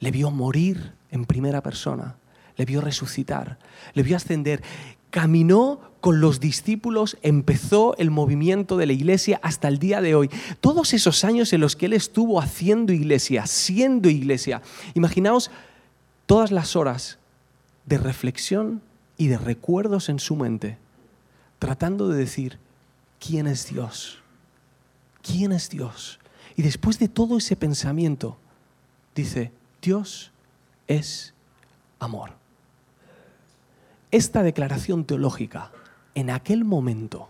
Le 0.00 0.10
vio 0.10 0.30
morir 0.30 0.94
en 1.10 1.24
primera 1.24 1.62
persona, 1.62 2.16
le 2.56 2.64
vio 2.64 2.80
resucitar, 2.80 3.58
le 3.94 4.02
vio 4.02 4.16
ascender. 4.16 4.62
Caminó 5.10 5.87
con 6.00 6.20
los 6.20 6.40
discípulos, 6.40 7.18
empezó 7.22 7.96
el 7.96 8.10
movimiento 8.10 8.76
de 8.76 8.86
la 8.86 8.92
iglesia 8.92 9.40
hasta 9.42 9.68
el 9.68 9.78
día 9.78 10.00
de 10.00 10.14
hoy. 10.14 10.30
Todos 10.60 10.94
esos 10.94 11.24
años 11.24 11.52
en 11.52 11.60
los 11.60 11.76
que 11.76 11.86
él 11.86 11.92
estuvo 11.92 12.40
haciendo 12.40 12.92
iglesia, 12.92 13.46
siendo 13.46 14.08
iglesia. 14.08 14.62
Imaginaos 14.94 15.50
todas 16.26 16.50
las 16.50 16.76
horas 16.76 17.18
de 17.86 17.98
reflexión 17.98 18.82
y 19.16 19.28
de 19.28 19.38
recuerdos 19.38 20.08
en 20.08 20.18
su 20.18 20.36
mente, 20.36 20.78
tratando 21.58 22.08
de 22.08 22.18
decir, 22.18 22.58
¿quién 23.18 23.46
es 23.46 23.68
Dios? 23.68 24.22
¿quién 25.30 25.52
es 25.52 25.68
Dios? 25.68 26.18
Y 26.56 26.62
después 26.62 26.98
de 26.98 27.08
todo 27.08 27.38
ese 27.38 27.56
pensamiento, 27.56 28.36
dice, 29.14 29.52
Dios 29.82 30.32
es 30.86 31.34
amor. 31.98 32.32
Esta 34.10 34.42
declaración 34.42 35.04
teológica 35.04 35.70
en 36.14 36.30
aquel 36.30 36.64
momento 36.64 37.28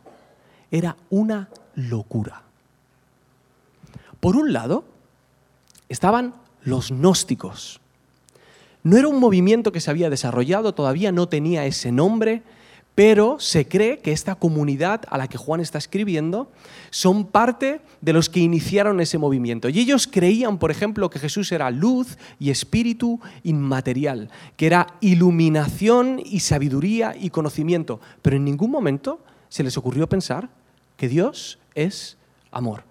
era 0.71 0.97
una 1.11 1.49
locura. 1.75 2.43
Por 4.21 4.37
un 4.37 4.53
lado, 4.53 4.85
estaban 5.89 6.35
los 6.63 6.91
gnósticos. 6.91 7.81
No 8.83 8.97
era 8.97 9.09
un 9.09 9.21
movimiento 9.21 9.73
que 9.73 9.81
se 9.81 9.91
había 9.91 10.11
desarrollado, 10.11 10.75
todavía 10.75 11.13
no 11.13 11.29
tenía 11.29 11.67
ese 11.67 11.93
nombre, 11.93 12.43
pero 12.99 13.39
se 13.39 13.69
cree 13.69 14.01
que 14.01 14.11
esta 14.11 14.35
comunidad 14.35 15.03
a 15.09 15.19
la 15.19 15.29
que 15.29 15.39
Juan 15.39 15.61
está 15.61 15.79
escribiendo 15.79 16.51
son 16.91 17.27
parte 17.27 17.81
de 18.01 18.13
los 18.13 18.29
que 18.29 18.41
iniciaron 18.41 18.99
ese 18.99 19.19
movimiento. 19.19 19.69
Y 19.69 19.79
ellos 19.79 20.09
creían, 20.11 20.59
por 20.59 20.73
ejemplo, 20.73 21.09
que 21.09 21.21
Jesús 21.21 21.53
era 21.53 21.71
luz 21.71 22.19
y 22.41 22.51
espíritu 22.51 23.21
inmaterial, 23.45 24.33
que 24.57 24.67
era 24.67 24.89
iluminación 25.01 26.21
y 26.25 26.41
sabiduría 26.41 27.15
y 27.17 27.31
conocimiento, 27.31 28.01
pero 28.21 28.35
en 28.35 28.45
ningún 28.45 28.73
momento 28.73 29.21
se 29.49 29.63
les 29.63 29.79
ocurrió 29.79 30.09
pensar 30.09 30.49
que 30.97 31.07
Dios 31.09 31.61
es 31.77 32.19
amor. 32.51 32.83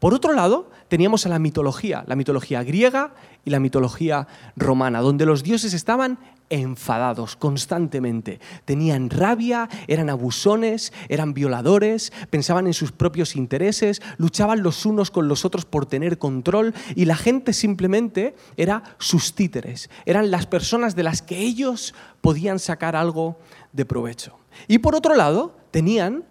Por 0.00 0.12
otro 0.12 0.34
lado, 0.34 0.70
teníamos 0.88 1.24
a 1.24 1.30
la 1.30 1.38
mitología, 1.38 2.04
la 2.06 2.16
mitología 2.16 2.62
griega 2.62 3.14
y 3.46 3.50
la 3.50 3.60
mitología 3.60 4.28
romana, 4.54 5.00
donde 5.00 5.24
los 5.24 5.42
dioses 5.42 5.72
estaban 5.72 6.18
enfadados 6.50 7.36
constantemente. 7.36 8.40
Tenían 8.64 9.08
rabia, 9.08 9.68
eran 9.86 10.10
abusones, 10.10 10.92
eran 11.08 11.32
violadores, 11.32 12.12
pensaban 12.28 12.66
en 12.66 12.74
sus 12.74 12.92
propios 12.92 13.36
intereses, 13.36 14.02
luchaban 14.18 14.62
los 14.62 14.84
unos 14.84 15.10
con 15.10 15.28
los 15.28 15.44
otros 15.44 15.64
por 15.64 15.86
tener 15.86 16.18
control 16.18 16.74
y 16.94 17.06
la 17.06 17.16
gente 17.16 17.52
simplemente 17.52 18.34
era 18.56 18.82
sus 18.98 19.34
títeres, 19.34 19.88
eran 20.04 20.30
las 20.30 20.46
personas 20.46 20.94
de 20.94 21.04
las 21.04 21.22
que 21.22 21.38
ellos 21.38 21.94
podían 22.20 22.58
sacar 22.58 22.96
algo 22.96 23.38
de 23.72 23.86
provecho. 23.86 24.36
Y 24.68 24.78
por 24.78 24.94
otro 24.94 25.14
lado, 25.14 25.54
tenían 25.70 26.24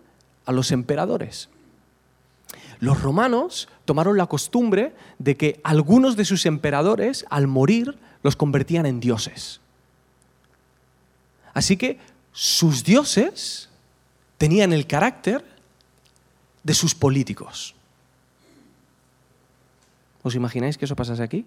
a 0.45 0.51
los 0.51 0.71
emperadores. 0.71 1.49
Los 2.79 3.01
romanos 3.01 3.67
tomaron 3.85 4.17
la 4.17 4.27
costumbre 4.27 4.93
de 5.17 5.35
que 5.35 5.59
algunos 5.63 6.15
de 6.15 6.25
sus 6.25 6.45
emperadores, 6.45 7.25
al 7.29 7.47
morir, 7.47 7.97
los 8.23 8.35
convertían 8.35 8.85
en 8.85 8.99
dioses. 8.99 9.61
Así 11.59 11.75
que 11.75 11.99
sus 12.31 12.85
dioses 12.85 13.67
tenían 14.37 14.71
el 14.71 14.87
carácter 14.87 15.43
de 16.63 16.73
sus 16.73 16.95
políticos. 16.95 17.75
¿Os 20.23 20.35
imagináis 20.35 20.77
que 20.77 20.85
eso 20.85 20.95
pasase 20.95 21.21
aquí? 21.21 21.43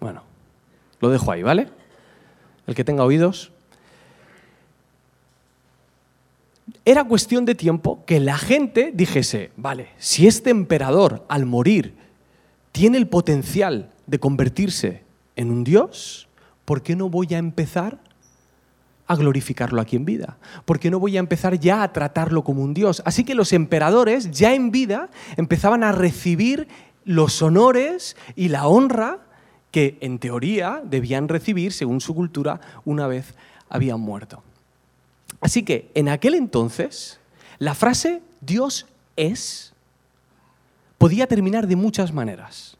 Bueno, 0.00 0.24
lo 1.00 1.08
dejo 1.08 1.30
ahí, 1.30 1.44
¿vale? 1.44 1.68
El 2.66 2.74
que 2.74 2.82
tenga 2.82 3.04
oídos. 3.04 3.52
Era 6.84 7.04
cuestión 7.04 7.44
de 7.44 7.54
tiempo 7.54 8.04
que 8.06 8.18
la 8.18 8.38
gente 8.38 8.90
dijese, 8.92 9.52
vale, 9.56 9.90
si 9.98 10.26
este 10.26 10.50
emperador 10.50 11.24
al 11.28 11.46
morir 11.46 11.94
tiene 12.72 12.98
el 12.98 13.06
potencial 13.06 13.92
de 14.08 14.18
convertirse 14.18 15.04
en 15.36 15.52
un 15.52 15.62
dios, 15.62 16.26
¿por 16.64 16.82
qué 16.82 16.96
no 16.96 17.08
voy 17.08 17.34
a 17.34 17.38
empezar 17.38 17.98
a 19.06 19.16
glorificarlo 19.16 19.80
aquí 19.80 19.96
en 19.96 20.04
vida? 20.04 20.38
¿Por 20.64 20.78
qué 20.78 20.90
no 20.90 20.98
voy 20.98 21.16
a 21.16 21.20
empezar 21.20 21.58
ya 21.58 21.82
a 21.82 21.92
tratarlo 21.92 22.42
como 22.42 22.62
un 22.62 22.74
Dios? 22.74 23.02
Así 23.04 23.24
que 23.24 23.34
los 23.34 23.52
emperadores 23.52 24.30
ya 24.30 24.54
en 24.54 24.70
vida 24.70 25.10
empezaban 25.36 25.84
a 25.84 25.92
recibir 25.92 26.68
los 27.04 27.42
honores 27.42 28.16
y 28.34 28.48
la 28.48 28.66
honra 28.66 29.18
que 29.70 29.98
en 30.00 30.18
teoría 30.18 30.80
debían 30.84 31.28
recibir 31.28 31.72
según 31.72 32.00
su 32.00 32.14
cultura 32.14 32.60
una 32.84 33.06
vez 33.06 33.34
habían 33.68 34.00
muerto. 34.00 34.42
Así 35.40 35.62
que 35.62 35.90
en 35.94 36.08
aquel 36.08 36.34
entonces 36.34 37.20
la 37.58 37.74
frase 37.74 38.22
Dios 38.40 38.86
es 39.16 39.74
podía 40.96 41.26
terminar 41.26 41.66
de 41.66 41.76
muchas 41.76 42.12
maneras, 42.12 42.78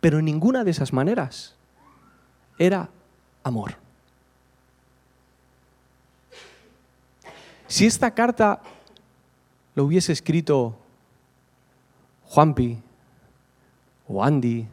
pero 0.00 0.22
ninguna 0.22 0.64
de 0.64 0.70
esas 0.70 0.92
maneras 0.92 1.54
era 2.58 2.88
amor. 3.42 3.74
Si 7.66 7.86
esta 7.86 8.12
carta 8.12 8.60
lo 9.74 9.84
hubiese 9.84 10.12
escrito 10.12 10.76
Juanpi, 12.26 12.78
o 14.08 14.22
Andy, 14.22 14.66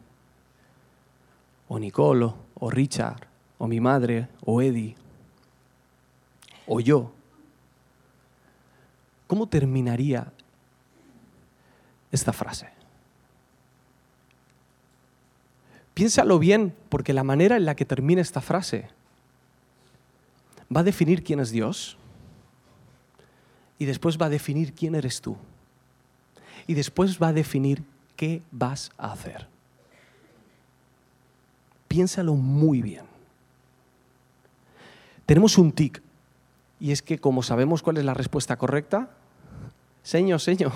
o 1.69 1.79
Nicolo, 1.79 2.35
o 2.55 2.69
Richard, 2.69 3.25
o 3.57 3.67
mi 3.67 3.79
madre, 3.79 4.27
o 4.45 4.61
Eddie, 4.61 4.95
o 6.67 6.79
yo, 6.79 7.11
¿cómo 9.27 9.47
terminaría 9.47 10.31
esta 12.11 12.33
frase? 12.33 12.78
Piénsalo 15.99 16.39
bien, 16.39 16.73
porque 16.87 17.11
la 17.11 17.25
manera 17.25 17.57
en 17.57 17.65
la 17.65 17.75
que 17.75 17.83
termina 17.83 18.21
esta 18.21 18.39
frase 18.39 18.87
va 20.73 20.79
a 20.79 20.83
definir 20.83 21.25
quién 21.25 21.41
es 21.41 21.51
Dios 21.51 21.97
y 23.77 23.83
después 23.83 24.17
va 24.17 24.27
a 24.27 24.29
definir 24.29 24.71
quién 24.73 24.95
eres 24.95 25.19
tú 25.19 25.35
y 26.67 26.73
después 26.73 27.21
va 27.21 27.27
a 27.27 27.33
definir 27.33 27.83
qué 28.15 28.41
vas 28.49 28.91
a 28.97 29.11
hacer. 29.11 29.49
Piénsalo 31.89 32.33
muy 32.35 32.81
bien. 32.81 33.03
Tenemos 35.25 35.57
un 35.57 35.73
tic 35.73 36.01
y 36.79 36.93
es 36.93 37.01
que 37.01 37.19
como 37.19 37.43
sabemos 37.43 37.83
cuál 37.83 37.97
es 37.97 38.05
la 38.05 38.13
respuesta 38.13 38.55
correcta, 38.57 39.09
señor, 40.01 40.39
señor, 40.39 40.71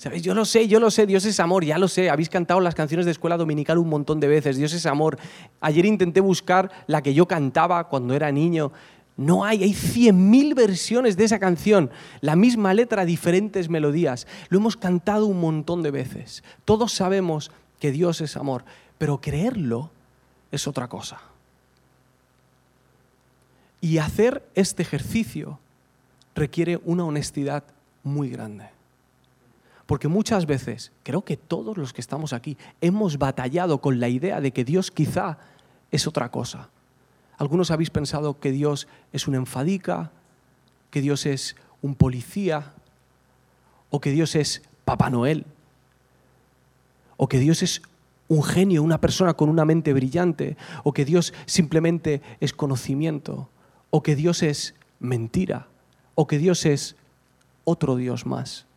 ¿Sabéis? 0.00 0.22
Yo 0.22 0.32
lo 0.32 0.46
sé, 0.46 0.66
yo 0.66 0.80
lo 0.80 0.90
sé, 0.90 1.04
Dios 1.04 1.26
es 1.26 1.40
amor, 1.40 1.62
ya 1.62 1.76
lo 1.76 1.86
sé. 1.86 2.08
Habéis 2.08 2.30
cantado 2.30 2.58
las 2.60 2.74
canciones 2.74 3.04
de 3.04 3.12
escuela 3.12 3.36
dominical 3.36 3.76
un 3.76 3.90
montón 3.90 4.18
de 4.18 4.28
veces, 4.28 4.56
Dios 4.56 4.72
es 4.72 4.86
amor. 4.86 5.18
Ayer 5.60 5.84
intenté 5.84 6.20
buscar 6.20 6.70
la 6.86 7.02
que 7.02 7.12
yo 7.12 7.28
cantaba 7.28 7.86
cuando 7.86 8.14
era 8.14 8.32
niño. 8.32 8.72
No 9.18 9.44
hay, 9.44 9.62
hay 9.62 9.74
100.000 9.74 10.54
versiones 10.54 11.18
de 11.18 11.24
esa 11.24 11.38
canción, 11.38 11.90
la 12.22 12.34
misma 12.34 12.72
letra, 12.72 13.04
diferentes 13.04 13.68
melodías. 13.68 14.26
Lo 14.48 14.56
hemos 14.56 14.78
cantado 14.78 15.26
un 15.26 15.38
montón 15.38 15.82
de 15.82 15.90
veces. 15.90 16.42
Todos 16.64 16.92
sabemos 16.94 17.50
que 17.78 17.92
Dios 17.92 18.22
es 18.22 18.38
amor, 18.38 18.64
pero 18.96 19.20
creerlo 19.20 19.90
es 20.50 20.66
otra 20.66 20.88
cosa. 20.88 21.20
Y 23.82 23.98
hacer 23.98 24.48
este 24.54 24.80
ejercicio 24.82 25.58
requiere 26.34 26.80
una 26.86 27.04
honestidad 27.04 27.64
muy 28.02 28.30
grande. 28.30 28.79
Porque 29.90 30.06
muchas 30.06 30.46
veces, 30.46 30.92
creo 31.02 31.24
que 31.24 31.36
todos 31.36 31.76
los 31.76 31.92
que 31.92 32.00
estamos 32.00 32.32
aquí, 32.32 32.56
hemos 32.80 33.18
batallado 33.18 33.80
con 33.80 33.98
la 33.98 34.08
idea 34.08 34.40
de 34.40 34.52
que 34.52 34.64
Dios 34.64 34.92
quizá 34.92 35.38
es 35.90 36.06
otra 36.06 36.30
cosa. 36.30 36.68
Algunos 37.38 37.72
habéis 37.72 37.90
pensado 37.90 38.38
que 38.38 38.52
Dios 38.52 38.86
es 39.12 39.26
un 39.26 39.34
enfadica, 39.34 40.12
que 40.92 41.00
Dios 41.00 41.26
es 41.26 41.56
un 41.82 41.96
policía, 41.96 42.72
o 43.90 44.00
que 44.00 44.12
Dios 44.12 44.36
es 44.36 44.62
Papá 44.84 45.10
Noel, 45.10 45.44
o 47.16 47.28
que 47.28 47.40
Dios 47.40 47.64
es 47.64 47.82
un 48.28 48.44
genio, 48.44 48.84
una 48.84 49.00
persona 49.00 49.34
con 49.34 49.48
una 49.48 49.64
mente 49.64 49.92
brillante, 49.92 50.56
o 50.84 50.92
que 50.92 51.04
Dios 51.04 51.34
simplemente 51.46 52.22
es 52.38 52.52
conocimiento, 52.52 53.48
o 53.90 54.04
que 54.04 54.14
Dios 54.14 54.44
es 54.44 54.76
mentira, 55.00 55.66
o 56.14 56.28
que 56.28 56.38
Dios 56.38 56.64
es 56.64 56.94
otro 57.64 57.96
Dios 57.96 58.24
más. 58.24 58.69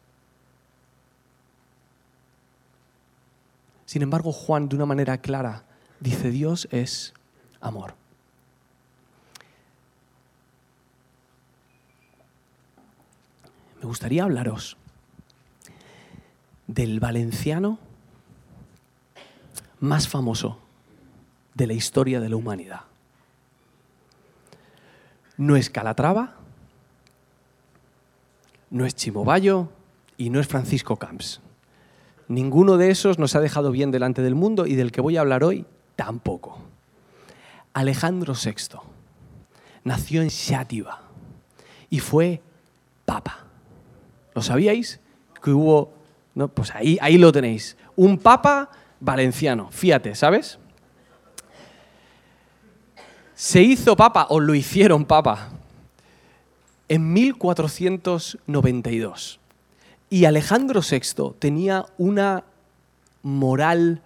Sin 3.93 4.01
embargo, 4.01 4.31
Juan, 4.31 4.69
de 4.69 4.75
una 4.75 4.87
manera 4.87 5.19
clara, 5.19 5.65
dice 5.99 6.31
Dios 6.31 6.67
es 6.71 7.13
amor. 7.61 7.93
Me 13.79 13.85
gustaría 13.85 14.23
hablaros 14.23 14.77
del 16.65 16.99
valenciano 16.99 17.77
más 19.79 20.07
famoso 20.07 20.57
de 21.53 21.67
la 21.67 21.73
historia 21.73 22.19
de 22.19 22.29
la 22.29 22.35
humanidad. 22.35 22.81
No 25.37 25.55
es 25.55 25.69
Calatrava, 25.69 26.37
no 28.71 28.87
es 28.87 28.95
Chimobayo 28.95 29.69
y 30.17 30.31
no 30.31 30.39
es 30.39 30.47
Francisco 30.47 30.95
Camps. 30.95 31.41
Ninguno 32.27 32.77
de 32.77 32.89
esos 32.89 33.19
nos 33.19 33.35
ha 33.35 33.41
dejado 33.41 33.71
bien 33.71 33.91
delante 33.91 34.21
del 34.21 34.35
mundo 34.35 34.65
y 34.65 34.75
del 34.75 34.91
que 34.91 35.01
voy 35.01 35.17
a 35.17 35.21
hablar 35.21 35.43
hoy 35.43 35.65
tampoco. 35.95 36.57
Alejandro 37.73 38.33
VI 38.33 38.79
nació 39.83 40.21
en 40.21 40.29
Xátiva 40.29 41.01
y 41.89 41.99
fue 41.99 42.41
papa. 43.05 43.39
¿Lo 44.33 44.41
sabíais? 44.41 44.99
Que 45.41 45.51
hubo, 45.51 45.93
no, 46.35 46.47
pues 46.47 46.73
ahí, 46.73 46.97
ahí 47.01 47.17
lo 47.17 47.31
tenéis, 47.31 47.77
un 47.95 48.17
papa 48.17 48.69
valenciano, 48.99 49.69
fíjate, 49.71 50.15
¿sabes? 50.15 50.57
Se 53.35 53.61
hizo 53.61 53.95
papa 53.95 54.27
o 54.29 54.39
lo 54.39 54.55
hicieron 54.55 55.05
papa 55.05 55.49
en 56.87 57.13
1492. 57.13 59.39
Y 60.13 60.25
Alejandro 60.25 60.81
VI 60.87 61.33
tenía 61.39 61.87
una 61.97 62.43
moral 63.23 64.03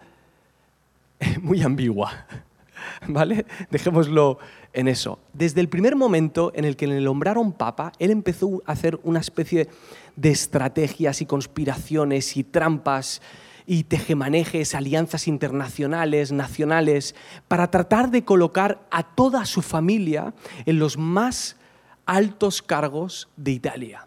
muy 1.42 1.62
ambigua. 1.62 2.26
¿Vale? 3.10 3.46
Dejémoslo 3.70 4.40
en 4.72 4.88
eso. 4.88 5.20
Desde 5.34 5.60
el 5.60 5.68
primer 5.68 5.98
momento 5.98 6.54
en 6.56 6.64
el 6.64 6.78
que 6.78 6.88
le 6.88 7.02
nombraron 7.02 7.52
papa, 7.52 7.92
él 8.00 8.12
empezó 8.12 8.64
a 8.66 8.72
hacer 8.72 8.98
una 9.04 9.20
especie 9.20 9.68
de 10.16 10.30
estrategias 10.30 11.22
y 11.22 11.26
conspiraciones 11.26 12.38
y 12.38 12.46
trampas 12.46 13.22
y 13.66 13.84
tejemanejes, 13.84 14.76
alianzas 14.76 15.28
internacionales, 15.28 16.32
nacionales, 16.32 17.16
para 17.50 17.70
tratar 17.70 18.12
de 18.12 18.24
colocar 18.24 18.88
a 18.92 19.04
toda 19.04 19.44
su 19.44 19.62
familia 19.62 20.34
en 20.66 20.80
los 20.80 20.98
más 20.98 21.58
altos 22.06 22.62
cargos 22.62 23.28
de 23.36 23.52
Italia 23.52 24.07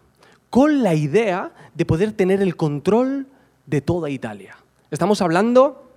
con 0.51 0.83
la 0.83 0.93
idea 0.93 1.53
de 1.73 1.85
poder 1.85 2.11
tener 2.11 2.41
el 2.41 2.57
control 2.57 3.25
de 3.65 3.79
toda 3.79 4.09
Italia. 4.09 4.57
Estamos 4.91 5.21
hablando 5.21 5.89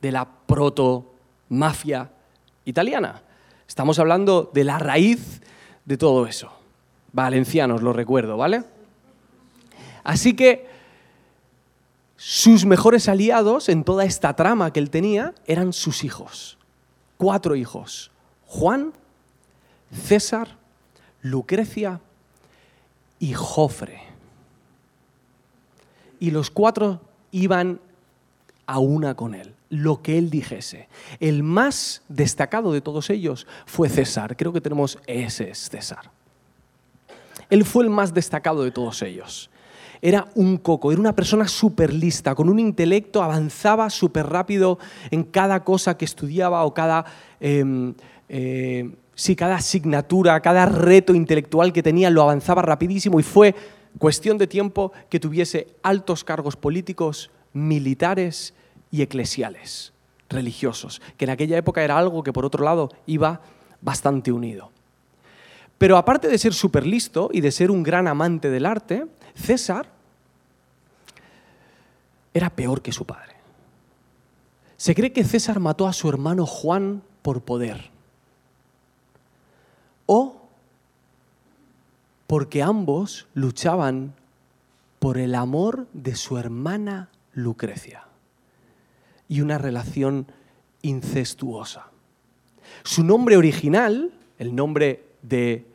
de 0.00 0.12
la 0.12 0.26
proto-mafia 0.46 2.08
italiana. 2.64 3.20
Estamos 3.66 3.98
hablando 3.98 4.48
de 4.54 4.62
la 4.62 4.78
raíz 4.78 5.42
de 5.84 5.96
todo 5.96 6.26
eso. 6.26 6.52
Valencianos, 7.12 7.82
lo 7.82 7.92
recuerdo, 7.92 8.36
¿vale? 8.36 8.62
Así 10.04 10.34
que 10.34 10.68
sus 12.16 12.64
mejores 12.64 13.08
aliados 13.08 13.68
en 13.68 13.82
toda 13.82 14.04
esta 14.04 14.36
trama 14.36 14.72
que 14.72 14.78
él 14.78 14.88
tenía 14.88 15.34
eran 15.46 15.72
sus 15.72 16.04
hijos. 16.04 16.58
Cuatro 17.16 17.56
hijos. 17.56 18.12
Juan, 18.46 18.92
César, 19.90 20.56
Lucrecia 21.22 22.00
y 23.18 23.32
Jofre. 23.32 24.00
Y 26.20 26.30
los 26.30 26.50
cuatro 26.50 27.00
iban 27.30 27.80
a 28.66 28.78
una 28.78 29.14
con 29.14 29.34
él, 29.34 29.54
lo 29.70 30.02
que 30.02 30.18
él 30.18 30.30
dijese. 30.30 30.88
El 31.20 31.42
más 31.42 32.02
destacado 32.08 32.72
de 32.72 32.80
todos 32.80 33.10
ellos 33.10 33.46
fue 33.66 33.88
César. 33.88 34.36
Creo 34.36 34.52
que 34.52 34.60
tenemos 34.60 34.98
ese 35.06 35.50
es 35.50 35.70
César. 35.70 36.10
Él 37.50 37.64
fue 37.64 37.84
el 37.84 37.90
más 37.90 38.12
destacado 38.12 38.62
de 38.62 38.70
todos 38.70 39.00
ellos. 39.02 39.50
Era 40.00 40.28
un 40.34 40.58
coco, 40.58 40.92
era 40.92 41.00
una 41.00 41.14
persona 41.14 41.48
súper 41.48 41.92
lista, 41.92 42.34
con 42.34 42.48
un 42.48 42.58
intelecto, 42.60 43.22
avanzaba 43.22 43.90
súper 43.90 44.26
rápido 44.26 44.78
en 45.10 45.24
cada 45.24 45.64
cosa 45.64 45.96
que 45.96 46.04
estudiaba 46.04 46.64
o 46.64 46.74
cada... 46.74 47.04
Em, 47.40 47.94
eh, 48.28 48.90
si 49.18 49.34
cada 49.34 49.56
asignatura, 49.56 50.40
cada 50.40 50.64
reto 50.64 51.12
intelectual 51.12 51.72
que 51.72 51.82
tenía 51.82 52.08
lo 52.08 52.22
avanzaba 52.22 52.62
rapidísimo 52.62 53.18
y 53.18 53.24
fue 53.24 53.52
cuestión 53.98 54.38
de 54.38 54.46
tiempo 54.46 54.92
que 55.10 55.18
tuviese 55.18 55.74
altos 55.82 56.22
cargos 56.22 56.54
políticos, 56.54 57.32
militares 57.52 58.54
y 58.92 59.02
eclesiales, 59.02 59.92
religiosos, 60.28 61.02
que 61.16 61.24
en 61.24 61.32
aquella 61.32 61.58
época 61.58 61.82
era 61.82 61.98
algo 61.98 62.22
que 62.22 62.32
por 62.32 62.44
otro 62.44 62.62
lado 62.62 62.90
iba 63.06 63.40
bastante 63.80 64.30
unido. 64.30 64.70
Pero 65.78 65.96
aparte 65.96 66.28
de 66.28 66.38
ser 66.38 66.54
súper 66.54 66.86
listo 66.86 67.28
y 67.32 67.40
de 67.40 67.50
ser 67.50 67.72
un 67.72 67.82
gran 67.82 68.06
amante 68.06 68.50
del 68.50 68.66
arte, 68.66 69.04
César 69.34 69.90
era 72.32 72.50
peor 72.50 72.82
que 72.82 72.92
su 72.92 73.04
padre. 73.04 73.34
Se 74.76 74.94
cree 74.94 75.12
que 75.12 75.24
César 75.24 75.58
mató 75.58 75.88
a 75.88 75.92
su 75.92 76.08
hermano 76.08 76.46
Juan 76.46 77.02
por 77.22 77.42
poder 77.42 77.97
o 80.08 80.36
porque 82.26 82.62
ambos 82.62 83.26
luchaban 83.34 84.14
por 84.98 85.18
el 85.18 85.34
amor 85.34 85.86
de 85.92 86.16
su 86.16 86.38
hermana 86.38 87.10
Lucrecia 87.32 88.04
y 89.28 89.42
una 89.42 89.58
relación 89.58 90.26
incestuosa. 90.82 91.90
Su 92.84 93.04
nombre 93.04 93.36
original, 93.36 94.10
el 94.38 94.56
nombre 94.56 95.04
de 95.22 95.66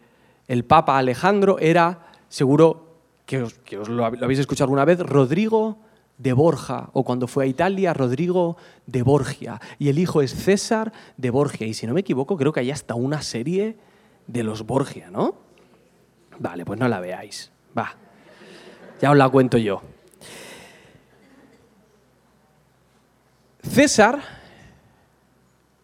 el 0.48 0.66
Papa 0.66 0.98
Alejandro, 0.98 1.60
era, 1.60 2.08
seguro 2.28 2.98
que 3.26 3.44
os, 3.44 3.56
lo, 3.88 4.10
lo 4.10 4.26
habéis 4.26 4.40
escuchado 4.40 4.66
alguna 4.66 4.86
vez, 4.86 5.00
Rodrigo 5.00 5.78
de 6.18 6.34
Borja, 6.34 6.90
o 6.94 7.04
cuando 7.04 7.28
fue 7.28 7.46
a 7.46 7.48
Italia, 7.48 7.94
Rodrigo 7.94 8.58
de 8.88 9.04
Borgia. 9.04 9.62
Y 9.78 9.90
el 9.90 10.00
hijo 10.00 10.22
es 10.22 10.34
César 10.34 10.92
de 11.18 11.30
Borgia. 11.30 11.68
Y 11.68 11.74
si 11.76 11.86
no 11.86 11.94
me 11.94 12.02
equivoco, 12.02 12.36
creo 12.36 12.52
que 12.52 12.62
hay 12.62 12.72
hasta 12.72 12.96
una 12.96 13.22
serie 13.22 13.78
de 14.28 14.44
los 14.44 14.66
Borgia, 14.66 15.10
¿no? 15.10 15.36
Vale, 16.40 16.66
pues 16.66 16.80
no 16.80 16.88
la 16.88 17.00
veáis. 17.00 17.52
Va. 17.78 17.96
Ya 19.02 19.12
os 19.12 19.18
la 19.18 19.30
cuento 19.30 19.58
yo. 19.58 19.82
César 23.62 24.22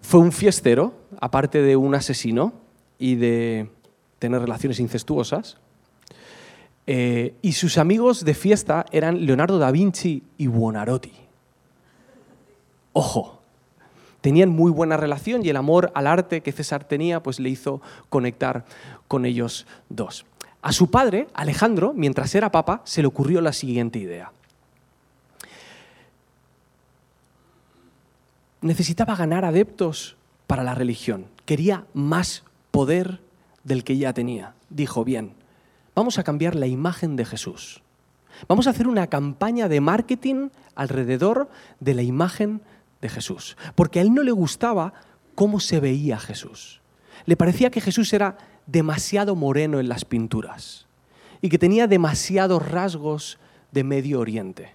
fue 0.01 0.19
un 0.19 0.31
fiestero, 0.31 0.93
aparte 1.19 1.61
de 1.61 1.75
un 1.75 1.95
asesino 1.95 2.53
y 2.97 3.15
de 3.15 3.69
tener 4.19 4.41
relaciones 4.41 4.79
incestuosas. 4.79 5.57
Eh, 6.87 7.35
y 7.41 7.53
sus 7.53 7.77
amigos 7.77 8.25
de 8.25 8.33
fiesta 8.33 8.85
eran 8.91 9.25
Leonardo 9.25 9.59
da 9.59 9.71
Vinci 9.71 10.23
y 10.37 10.47
Buonarroti. 10.47 11.13
Ojo, 12.93 13.38
tenían 14.21 14.49
muy 14.49 14.71
buena 14.71 14.97
relación 14.97 15.45
y 15.45 15.49
el 15.49 15.57
amor 15.57 15.91
al 15.95 16.07
arte 16.07 16.41
que 16.41 16.51
César 16.51 16.83
tenía 16.83 17.21
pues 17.23 17.39
le 17.39 17.49
hizo 17.49 17.81
conectar 18.09 18.65
con 19.07 19.25
ellos 19.25 19.65
dos. 19.89 20.25
A 20.61 20.73
su 20.73 20.91
padre, 20.91 21.27
Alejandro, 21.33 21.93
mientras 21.95 22.35
era 22.35 22.51
papa, 22.51 22.81
se 22.83 23.01
le 23.01 23.07
ocurrió 23.07 23.39
la 23.39 23.53
siguiente 23.53 23.99
idea. 23.99 24.31
Necesitaba 28.61 29.15
ganar 29.15 29.45
adeptos 29.45 30.17
para 30.47 30.63
la 30.63 30.75
religión. 30.75 31.27
Quería 31.45 31.85
más 31.93 32.43
poder 32.71 33.21
del 33.63 33.85
que 33.85 33.97
ya 33.97 34.11
tenía. 34.13 34.53
Dijo, 34.69 35.05
bien, 35.05 35.31
vamos 35.95 36.19
a 36.19 36.23
cambiar 36.23 36.55
la 36.55 36.67
imagen 36.67 37.15
de 37.15 37.23
Jesús. 37.23 37.81
Vamos 38.47 38.67
a 38.67 38.71
hacer 38.71 38.87
una 38.87 39.07
campaña 39.07 39.69
de 39.69 39.81
marketing 39.81 40.49
alrededor 40.75 41.49
de 41.79 41.93
la 41.93 42.01
imagen 42.01 42.61
de 42.61 42.69
Jesús. 43.07 43.55
Porque 43.75 43.99
a 43.99 44.01
él 44.01 44.13
no 44.13 44.23
le 44.23 44.31
gustaba 44.31 44.93
cómo 45.35 45.61
se 45.61 45.79
veía 45.79 46.19
Jesús. 46.19 46.81
Le 47.25 47.37
parecía 47.37 47.69
que 47.69 47.79
Jesús 47.79 48.11
era 48.11 48.37
demasiado 48.67 49.35
moreno 49.35 49.79
en 49.79 49.87
las 49.87 50.03
pinturas 50.03 50.87
y 51.41 51.49
que 51.49 51.57
tenía 51.57 51.87
demasiados 51.87 52.67
rasgos 52.67 53.39
de 53.71 53.83
Medio 53.83 54.19
Oriente. 54.19 54.73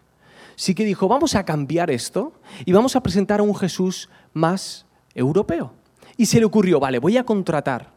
Sí 0.57 0.75
que 0.75 0.85
dijo, 0.85 1.09
vamos 1.09 1.35
a 1.35 1.45
cambiar 1.45 1.91
esto 1.91 2.33
y 2.65 2.73
vamos 2.73 2.97
a 2.97 3.03
presentar 3.03 3.41
a 3.41 3.43
un 3.43 3.55
Jesús 3.55 4.09
más 4.33 4.87
europeo. 5.15 5.73
Y 6.17 6.27
se 6.27 6.39
le 6.39 6.47
ocurrió, 6.47 6.81
vale, 6.81 6.99
voy 6.99 7.17
a 7.17 7.25
contratar 7.25 7.93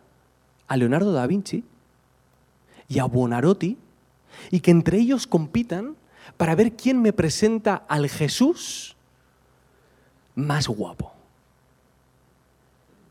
a 0.68 0.76
Leonardo 0.76 1.14
da 1.14 1.28
Vinci 1.28 1.64
y 2.90 3.00
a 3.00 3.06
Buonarroti 3.06 3.78
y 4.52 4.60
que 4.60 4.72
entre 4.72 4.98
ellos 4.98 5.28
compitan 5.28 5.96
para 6.36 6.56
ver 6.56 6.74
quién 6.74 7.02
me 7.02 7.14
presenta 7.14 7.86
al 7.88 8.10
Jesús 8.10 8.97
más 10.38 10.68
guapo. 10.68 11.12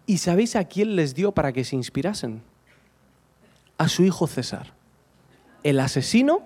¿Y 0.06 0.18
sabéis 0.18 0.54
a 0.54 0.64
quién 0.64 0.94
les 0.94 1.14
dio 1.14 1.32
para 1.32 1.52
que 1.52 1.64
se 1.64 1.74
inspirasen? 1.74 2.40
A 3.76 3.88
su 3.88 4.04
hijo 4.04 4.28
César. 4.28 4.72
El 5.64 5.80
asesino, 5.80 6.42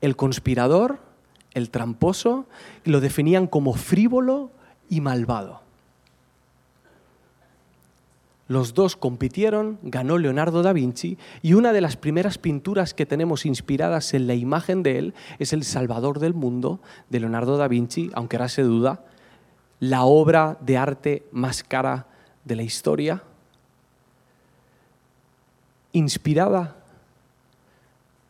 el 0.00 0.16
conspirador, 0.16 0.98
el 1.54 1.70
tramposo, 1.70 2.46
lo 2.84 3.00
definían 3.00 3.46
como 3.46 3.74
frívolo 3.74 4.50
y 4.90 5.00
malvado. 5.00 5.62
Los 8.48 8.74
dos 8.74 8.96
compitieron, 8.96 9.78
ganó 9.82 10.18
Leonardo 10.18 10.62
da 10.62 10.72
Vinci 10.72 11.16
y 11.42 11.52
una 11.52 11.72
de 11.72 11.82
las 11.82 11.96
primeras 11.96 12.38
pinturas 12.38 12.92
que 12.92 13.06
tenemos 13.06 13.46
inspiradas 13.46 14.14
en 14.14 14.26
la 14.26 14.34
imagen 14.34 14.82
de 14.82 14.98
él 14.98 15.14
es 15.38 15.52
El 15.52 15.62
Salvador 15.62 16.18
del 16.18 16.34
Mundo 16.34 16.80
de 17.08 17.20
Leonardo 17.20 17.56
da 17.56 17.68
Vinci, 17.68 18.10
aunque 18.14 18.36
ahora 18.36 18.48
se 18.48 18.62
duda, 18.62 19.04
la 19.80 20.04
obra 20.04 20.56
de 20.60 20.76
arte 20.76 21.26
más 21.32 21.62
cara 21.62 22.06
de 22.44 22.56
la 22.56 22.62
historia, 22.62 23.22
inspirada 25.92 26.76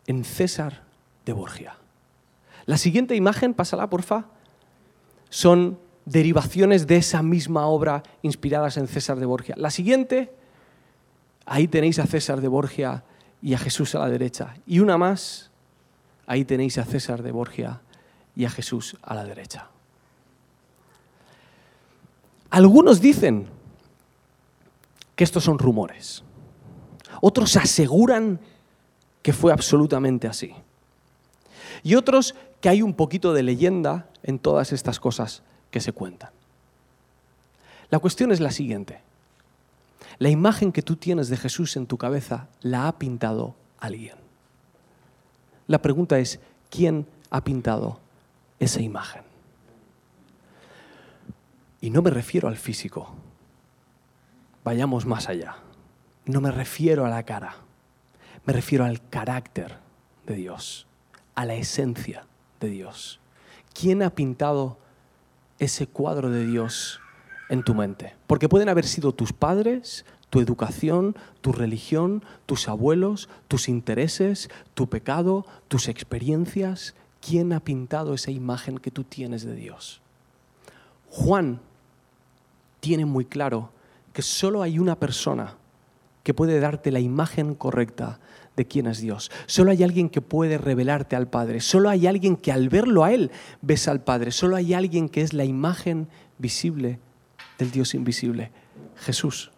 en 0.07 0.25
César 0.25 0.83
de 1.25 1.33
Borgia. 1.33 1.77
La 2.67 2.77
siguiente 2.77 3.15
imagen, 3.15 3.55
pásala 3.55 3.89
porfa, 3.89 4.27
son 5.31 5.79
derivaciones 6.05 6.87
de 6.87 6.97
esa 6.97 7.23
misma 7.23 7.67
obra 7.67 8.03
inspiradas 8.23 8.77
en 8.77 8.89
César 8.89 9.19
de 9.19 9.27
Borgia. 9.27 9.55
La 9.59 9.71
siguiente, 9.71 10.33
ahí 11.45 11.69
tenéis 11.69 11.99
a 11.99 12.07
César 12.07 12.41
de 12.41 12.49
Borgia 12.49 13.05
y 13.43 13.55
a 13.55 13.59
Jesús 13.59 13.95
a 13.95 14.01
la 14.01 14.09
derecha. 14.09 14.55
Y 14.67 14.81
una 14.81 14.97
más, 14.97 15.51
ahí 16.27 16.45
tenéis 16.45 16.79
a 16.79 16.85
César 16.85 17.23
de 17.23 17.33
Borgia 17.33 17.81
y 18.35 18.45
a 18.45 18.51
Jesús 18.51 18.97
a 19.03 19.15
la 19.15 19.25
derecha. 19.25 19.69
Algunos 22.51 23.01
dicen 23.01 23.47
que 25.15 25.25
estos 25.25 25.45
son 25.45 25.59
rumores. 25.59 26.23
Otros 27.21 27.57
aseguran 27.57 28.41
que 29.23 29.33
fue 29.33 29.53
absolutamente 29.53 30.27
así. 30.27 30.55
Y 31.83 31.95
otros 31.95 32.35
que 32.61 32.69
hay 32.69 32.83
un 32.83 32.95
poquito 32.95 33.33
de 33.33 33.43
leyenda 33.43 34.09
en 34.23 34.39
todas 34.39 34.73
estas 34.73 34.99
cosas 35.01 35.43
que 35.71 35.81
se 35.81 35.93
cuentan. 35.93 36.31
La 37.91 37.99
cuestión 37.99 38.33
es 38.33 38.41
la 38.41 38.51
siguiente. 38.51 39.01
La 40.19 40.31
imagen 40.31 40.73
que 40.73 40.83
tú 40.83 40.97
tienes 40.97 41.29
de 41.29 41.37
Jesús 41.37 41.77
en 41.77 41.87
tu 41.87 41.97
cabeza 41.97 42.49
la 42.61 42.89
ha 42.89 42.99
pintado 42.99 43.55
alguien. 43.79 44.17
La 45.67 45.81
pregunta 45.81 46.19
es, 46.19 46.41
¿quién 46.71 47.07
ha 47.31 47.45
pintado 47.45 48.01
esa 48.59 48.81
imagen? 48.81 49.28
Y 51.81 51.91
no 51.91 52.03
me 52.03 52.11
refiero 52.11 52.49
al 52.49 52.57
físico. 52.57 53.15
Vayamos 54.65 55.07
más 55.07 55.29
allá. 55.29 55.57
No 56.27 56.41
me 56.41 56.51
refiero 56.51 57.07
a 57.07 57.09
la 57.09 57.23
cara. 57.23 57.57
Me 58.45 58.53
refiero 58.53 58.85
al 58.85 59.07
carácter 59.09 59.79
de 60.27 60.35
Dios, 60.35 60.87
a 61.35 61.45
la 61.45 61.55
esencia 61.55 62.27
de 62.61 62.69
Dios. 62.69 63.21
¿Quién 63.73 64.03
ha 64.03 64.11
pintado 64.11 64.79
ese 65.59 65.87
cuadro 65.87 66.31
de 66.31 66.47
Dios 66.47 67.01
en 67.49 67.63
tu 67.63 67.75
mente. 67.75 68.15
Porque 68.27 68.49
pueden 68.49 68.69
haber 68.69 68.87
sido 68.87 69.13
tus 69.13 69.33
padres, 69.33 70.05
tu 70.31 70.41
educación, 70.41 71.17
tu 71.41 71.53
religión, 71.53 72.25
tus 72.47 72.69
abuelos, 72.69 73.29
tus 73.49 73.69
intereses, 73.69 74.51
tu 74.75 74.89
pecado, 74.89 75.47
tus 75.69 75.89
experiencias. 75.89 76.95
¿Quién 77.21 77.53
ha 77.53 77.61
pintado 77.61 78.15
esa 78.15 78.31
imagen 78.31 78.79
que 78.79 78.91
tú 78.91 79.05
tienes 79.05 79.45
de 79.45 79.55
Dios? 79.55 80.01
Juan 81.11 81.61
tiene 82.81 83.05
muy 83.05 83.25
claro 83.25 83.71
que 84.13 84.23
solo 84.23 84.63
hay 84.63 84.79
una 84.79 84.99
persona 84.99 85.57
que 86.23 86.35
puede 86.35 86.61
darte 86.61 86.91
la 86.91 87.01
imagen 87.01 87.55
correcta 87.55 88.21
de 88.57 88.67
quién 88.67 88.87
es 88.87 89.01
Dios. 89.01 89.31
Solo 89.47 89.71
hay 89.71 89.83
alguien 89.83 90.11
que 90.11 90.21
puede 90.21 90.59
revelarte 90.59 91.17
al 91.17 91.29
Padre. 91.29 91.61
Solo 91.61 91.89
hay 91.89 92.07
alguien 92.07 92.37
que 92.37 92.53
al 92.53 92.69
verlo 92.69 93.05
a 93.05 93.13
Él 93.13 93.31
ves 93.63 93.89
al 93.89 94.03
Padre. 94.03 94.33
Solo 94.33 94.57
hay 94.57 94.75
alguien 94.75 95.09
que 95.09 95.23
es 95.23 95.33
la 95.33 95.45
imagen 95.45 96.09
visible 96.39 96.99
del 97.57 97.71
Dios 97.71 97.95
invisible. 97.95 98.51
Jesús. 98.97 99.53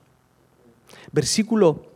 Versículo 1.13 1.87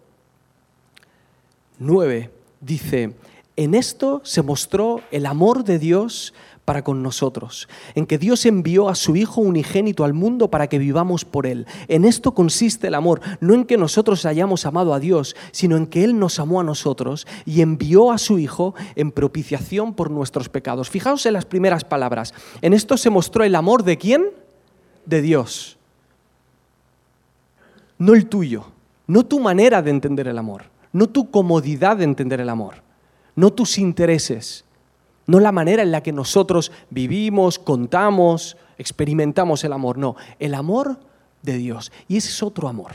9 1.79 2.31
dice, 2.61 3.15
en 3.57 3.75
esto 3.75 4.21
se 4.25 4.43
mostró 4.43 5.03
el 5.11 5.27
amor 5.27 5.65
de 5.65 5.79
Dios 5.79 6.35
para 6.64 6.83
con 6.83 7.03
nosotros, 7.03 7.68
en 7.94 8.07
que 8.07 8.18
Dios 8.18 8.46
envió 8.46 8.88
a 8.88 8.94
su 8.94 9.16
Hijo 9.16 9.40
unigénito 9.40 10.05
al 10.05 10.14
mundo 10.14 10.50
para 10.50 10.66
que 10.66 10.79
vivamos 10.79 11.24
por 11.24 11.46
Él. 11.46 11.66
En 11.88 12.05
esto 12.05 12.33
consiste 12.33 12.87
el 12.88 12.94
amor, 12.94 13.20
no 13.40 13.55
en 13.55 13.64
que 13.64 13.77
nosotros 13.77 14.24
hayamos 14.24 14.64
amado 14.64 14.94
a 14.94 15.00
Dios, 15.00 15.37
sino 15.53 15.77
en 15.77 15.87
que 15.87 16.05
Él 16.05 16.18
nos 16.18 16.38
amó 16.38 16.61
a 16.61 16.64
nosotros 16.64 17.27
y 17.44 17.61
envió 17.61 18.11
a 18.11 18.18
su 18.18 18.38
Hijo 18.38 18.74
en 18.96 19.12
propiciación 19.12 19.92
por 19.94 20.11
nuestros 20.11 20.48
pecados. 20.48 20.88
Fijaos 20.88 21.27
en 21.27 21.35
las 21.35 21.44
primeras 21.44 21.85
palabras. 21.85 22.33
En 22.62 22.72
esto 22.72 22.96
se 22.96 23.11
mostró 23.11 23.44
el 23.44 23.55
amor 23.55 23.83
de 23.83 23.98
quién? 23.98 24.24
De 25.05 25.20
Dios. 25.20 25.77
No 27.98 28.14
el 28.14 28.27
tuyo, 28.27 28.64
no 29.07 29.24
tu 29.24 29.38
manera 29.38 29.83
de 29.83 29.90
entender 29.90 30.29
el 30.29 30.38
amor, 30.38 30.64
no 30.92 31.09
tu 31.09 31.31
comodidad 31.31 31.98
de 31.98 32.05
entender 32.05 32.40
el 32.40 32.48
amor, 32.48 32.77
no 33.37 33.53
tus 33.53 33.79
intereses 33.79 34.63
no 35.27 35.41
la 35.41 35.53
manera 35.53 35.83
en 35.83 35.93
la 35.93 36.03
que 36.03 36.13
nosotros 36.13 36.73
vivimos, 36.91 37.59
contamos, 37.59 38.57
experimentamos 38.79 39.65
el 39.65 39.73
amor, 39.73 39.99
no, 39.99 40.17
el 40.39 40.55
amor 40.55 40.99
de 41.43 41.57
Dios. 41.57 41.93
Y 42.09 42.17
ese 42.17 42.29
es 42.29 42.43
otro 42.43 42.69
amor. 42.69 42.93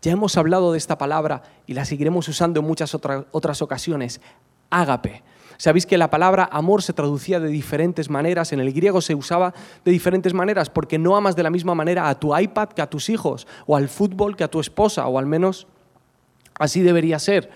Ya 0.00 0.12
hemos 0.12 0.36
hablado 0.36 0.72
de 0.72 0.78
esta 0.78 0.98
palabra 0.98 1.42
y 1.66 1.74
la 1.74 1.84
seguiremos 1.84 2.28
usando 2.28 2.60
en 2.60 2.66
muchas 2.66 2.94
otras 2.94 3.62
ocasiones, 3.62 4.20
ágape. 4.70 5.22
Sabéis 5.58 5.86
que 5.86 5.96
la 5.96 6.10
palabra 6.10 6.48
amor 6.50 6.82
se 6.82 6.92
traducía 6.92 7.38
de 7.38 7.48
diferentes 7.48 8.10
maneras, 8.10 8.52
en 8.52 8.58
el 8.58 8.72
griego 8.72 9.00
se 9.00 9.14
usaba 9.14 9.54
de 9.84 9.92
diferentes 9.92 10.34
maneras 10.34 10.70
porque 10.70 10.98
no 10.98 11.16
amas 11.16 11.36
de 11.36 11.44
la 11.44 11.50
misma 11.50 11.74
manera 11.76 12.08
a 12.08 12.18
tu 12.18 12.36
iPad 12.36 12.70
que 12.70 12.82
a 12.82 12.90
tus 12.90 13.08
hijos, 13.08 13.46
o 13.66 13.76
al 13.76 13.88
fútbol 13.88 14.34
que 14.34 14.42
a 14.42 14.50
tu 14.50 14.58
esposa, 14.58 15.06
o 15.06 15.20
al 15.20 15.26
menos 15.26 15.68
así 16.58 16.80
debería 16.80 17.20
ser 17.20 17.50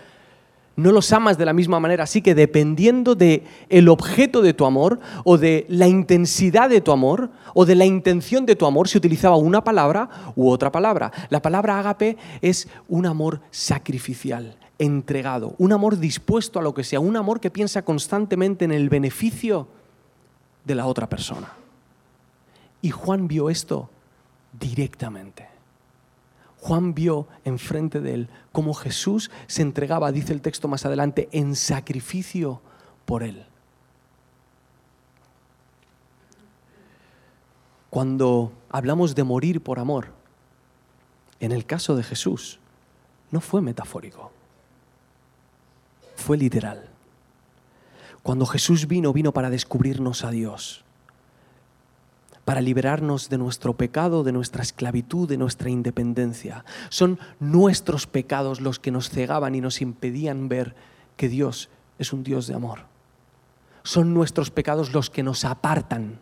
no 0.77 0.93
los 0.93 1.13
amas 1.13 1.39
de 1.39 1.47
la 1.47 1.55
misma 1.55 1.81
manera. 1.81 2.05
Así 2.05 2.23
que 2.23 2.35
dependiendo 2.35 3.15
de 3.15 3.45
el 3.69 3.89
objeto 3.89 4.43
de 4.43 4.55
tu 4.55 4.67
amor 4.67 5.01
o 5.25 5.39
de 5.39 5.67
la 5.69 5.89
intensidad 5.89 6.69
de 6.69 6.83
tu 6.83 6.93
amor 6.93 7.31
o 7.55 7.65
de 7.65 7.75
la 7.75 7.87
intención 7.87 8.47
de 8.47 8.57
tu 8.57 8.67
amor, 8.67 8.89
se 8.89 8.99
utilizaba 8.99 9.37
una 9.37 9.65
palabra 9.65 10.09
u 10.37 10.51
otra 10.51 10.71
palabra. 10.71 11.11
La 11.31 11.41
palabra 11.41 11.79
ágape 11.79 12.17
es 12.43 12.69
un 12.89 13.07
amor 13.07 13.41
sacrificial, 13.51 14.57
entregado, 14.79 15.55
un 15.59 15.73
amor 15.73 15.99
dispuesto 15.99 16.59
a 16.59 16.63
lo 16.63 16.75
que 16.75 16.85
sea, 16.85 17.01
un 17.01 17.17
amor 17.17 17.41
que 17.41 17.51
piensa 17.51 17.83
constantemente 17.83 18.67
en 18.67 18.73
el 18.73 18.91
beneficio 18.91 19.69
de 20.65 20.75
la 20.75 20.87
otra 20.87 21.09
persona. 21.09 21.53
Y 22.83 22.91
Juan 22.91 23.27
vio 23.27 23.49
esto 23.49 23.89
directamente. 24.53 25.56
Juan 26.67 26.95
vio 26.95 27.29
enfrente 27.45 28.01
de 28.01 28.13
él 28.13 28.29
cómo 28.51 28.75
Jesús 28.75 29.31
se 29.47 29.63
entregaba, 29.63 30.11
dice 30.11 30.33
el 30.33 30.41
texto 30.41 30.67
más 30.67 30.85
adelante, 30.85 31.29
en 31.31 31.55
sacrificio 31.55 32.61
por 33.05 33.23
él. 33.23 33.47
Cuando 37.89 38.53
hablamos 38.69 39.15
de 39.15 39.23
morir 39.23 39.63
por 39.63 39.79
amor, 39.79 40.09
en 41.39 41.53
el 41.53 41.67
caso 41.67 41.95
de 41.95 42.03
Jesús, 42.03 42.59
no 43.31 43.41
fue 43.41 43.63
metafórico, 43.63 44.33
fue 46.17 46.37
literal. 46.37 46.91
Cuando 48.25 48.45
Jesús 48.45 48.89
vino, 48.89 49.13
vino 49.13 49.31
para 49.31 49.51
descubrirnos 49.51 50.25
a 50.25 50.33
Dios, 50.33 50.85
para 52.47 52.61
liberarnos 52.61 53.29
de 53.29 53.39
nuestro 53.39 53.77
pecado, 53.77 54.23
de 54.23 54.31
nuestra 54.31 54.63
esclavitud, 54.63 55.29
de 55.29 55.37
nuestra 55.37 55.69
independencia. 55.69 56.65
Son 56.91 57.19
nuestros 57.41 58.07
pecados 58.07 58.61
los 58.61 58.79
que 58.79 58.93
nos 58.93 59.11
cegaban 59.11 59.57
y 59.57 59.61
nos 59.61 59.83
impedían 59.83 60.49
ver 60.49 60.77
que 61.17 61.29
Dios 61.29 61.71
es 61.99 62.13
un 62.13 62.23
Dios 62.23 62.47
de 62.47 62.55
amor. 62.55 62.87
Son 63.83 64.15
nuestros 64.15 64.53
pecados 64.53 64.95
los 64.95 65.11
que 65.11 65.25
nos 65.25 65.45
apartan 65.45 66.21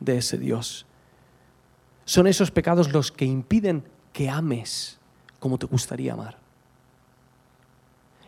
de 0.00 0.16
ese 0.16 0.38
Dios. 0.38 0.86
Son 2.06 2.26
esos 2.26 2.50
pecados 2.50 2.90
los 2.90 3.12
que 3.12 3.26
impiden 3.26 3.84
que 4.14 4.30
ames 4.30 4.98
como 5.38 5.58
te 5.58 5.66
gustaría 5.66 6.14
amar. 6.14 6.38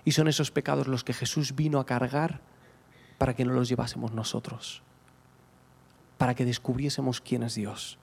Y 0.04 0.12
son 0.12 0.28
esos 0.28 0.50
pecados 0.50 0.88
los 0.88 1.04
que 1.04 1.14
Jesús 1.14 1.54
vino 1.54 1.80
a 1.80 1.86
cargar 1.86 2.42
para 3.16 3.34
que 3.34 3.46
no 3.46 3.54
los 3.54 3.70
llevásemos 3.70 4.12
nosotros, 4.12 4.82
para 6.18 6.34
que 6.34 6.44
descubriésemos 6.44 7.20
quién 7.20 7.42
es 7.42 7.54
Dios. 7.54 7.98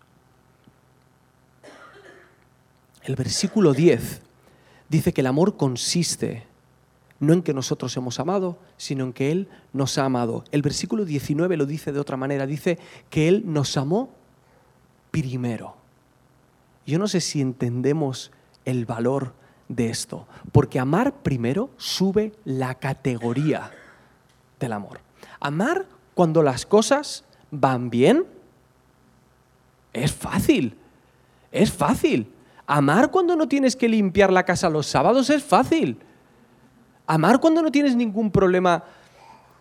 El 3.03 3.15
versículo 3.15 3.73
10 3.73 4.21
dice 4.89 5.13
que 5.13 5.21
el 5.21 5.27
amor 5.27 5.57
consiste 5.57 6.45
no 7.21 7.33
en 7.33 7.43
que 7.43 7.53
nosotros 7.53 7.95
hemos 7.97 8.19
amado, 8.19 8.57
sino 8.77 9.03
en 9.05 9.13
que 9.13 9.31
Él 9.31 9.47
nos 9.73 9.97
ha 9.99 10.05
amado. 10.05 10.43
El 10.51 10.63
versículo 10.63 11.05
19 11.05 11.55
lo 11.55 11.67
dice 11.67 11.91
de 11.91 11.99
otra 11.99 12.17
manera, 12.17 12.47
dice 12.47 12.79
que 13.11 13.27
Él 13.27 13.43
nos 13.45 13.77
amó 13.77 14.09
primero. 15.11 15.75
Yo 16.85 16.97
no 16.97 17.07
sé 17.07 17.21
si 17.21 17.39
entendemos 17.39 18.31
el 18.65 18.87
valor 18.87 19.33
de 19.67 19.89
esto, 19.89 20.27
porque 20.51 20.79
amar 20.79 21.21
primero 21.21 21.69
sube 21.77 22.33
la 22.43 22.75
categoría 22.75 23.71
del 24.59 24.73
amor. 24.73 24.99
Amar 25.39 25.85
cuando 26.15 26.41
las 26.41 26.65
cosas 26.65 27.23
van 27.51 27.89
bien 27.89 28.25
es 29.93 30.11
fácil, 30.11 30.77
es 31.51 31.71
fácil. 31.71 32.31
Amar 32.65 33.11
cuando 33.11 33.35
no 33.35 33.47
tienes 33.47 33.75
que 33.75 33.89
limpiar 33.89 34.31
la 34.31 34.45
casa 34.45 34.69
los 34.69 34.87
sábados 34.87 35.29
es 35.29 35.43
fácil. 35.43 35.97
Amar 37.05 37.39
cuando 37.39 37.61
no 37.61 37.71
tienes 37.71 37.95
ningún 37.95 38.31
problema 38.31 38.83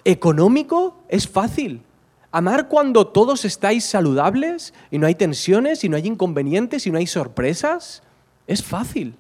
económico 0.04 1.02
es 1.08 1.28
fácil. 1.28 1.82
Amar 2.30 2.68
cuando 2.68 3.08
todos 3.08 3.44
estáis 3.44 3.84
saludables 3.84 4.72
y 4.90 4.98
no 4.98 5.08
hay 5.08 5.16
tensiones 5.16 5.82
y 5.82 5.88
no 5.88 5.96
hay 5.96 6.06
inconvenientes 6.06 6.86
y 6.86 6.92
no 6.92 6.98
hay 6.98 7.08
sorpresas 7.08 8.04
es 8.46 8.62
fácil. 8.62 9.16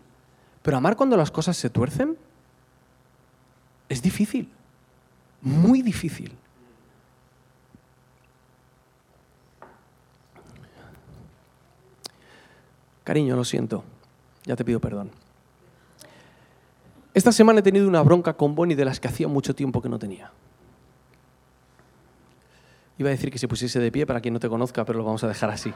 Pero 0.62 0.76
amar 0.76 0.96
cuando 0.96 1.16
las 1.16 1.30
cosas 1.30 1.56
se 1.56 1.70
tuercen 1.70 2.16
es 3.88 4.00
difícil, 4.02 4.48
muy 5.40 5.82
difícil. 5.82 6.32
Cariño, 13.10 13.34
lo 13.34 13.44
siento, 13.44 13.82
ya 14.44 14.54
te 14.54 14.64
pido 14.64 14.78
perdón. 14.78 15.10
Esta 17.12 17.32
semana 17.32 17.58
he 17.58 17.62
tenido 17.64 17.88
una 17.88 18.02
bronca 18.02 18.34
con 18.34 18.54
Bonnie 18.54 18.76
de 18.76 18.84
las 18.84 19.00
que 19.00 19.08
hacía 19.08 19.26
mucho 19.26 19.52
tiempo 19.52 19.82
que 19.82 19.88
no 19.88 19.98
tenía. 19.98 20.30
Iba 22.98 23.08
a 23.08 23.10
decir 23.10 23.32
que 23.32 23.38
se 23.38 23.48
pusiese 23.48 23.80
de 23.80 23.90
pie 23.90 24.06
para 24.06 24.20
quien 24.20 24.32
no 24.32 24.38
te 24.38 24.48
conozca, 24.48 24.84
pero 24.84 25.00
lo 25.00 25.04
vamos 25.04 25.24
a 25.24 25.26
dejar 25.26 25.50
así. 25.50 25.74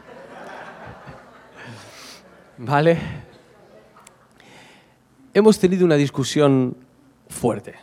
¿Vale? 2.57 2.99
Hemos 5.33 5.59
tenido 5.59 5.85
una 5.85 5.97
discusión 5.97 6.77
fuerte. 7.29 7.75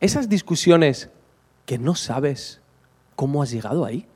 Esas 0.00 0.28
discusiones 0.28 1.08
que 1.66 1.78
no 1.78 1.94
sabes 1.94 2.60
cómo 3.14 3.44
has 3.44 3.52
llegado 3.52 3.84
ahí. 3.84 4.08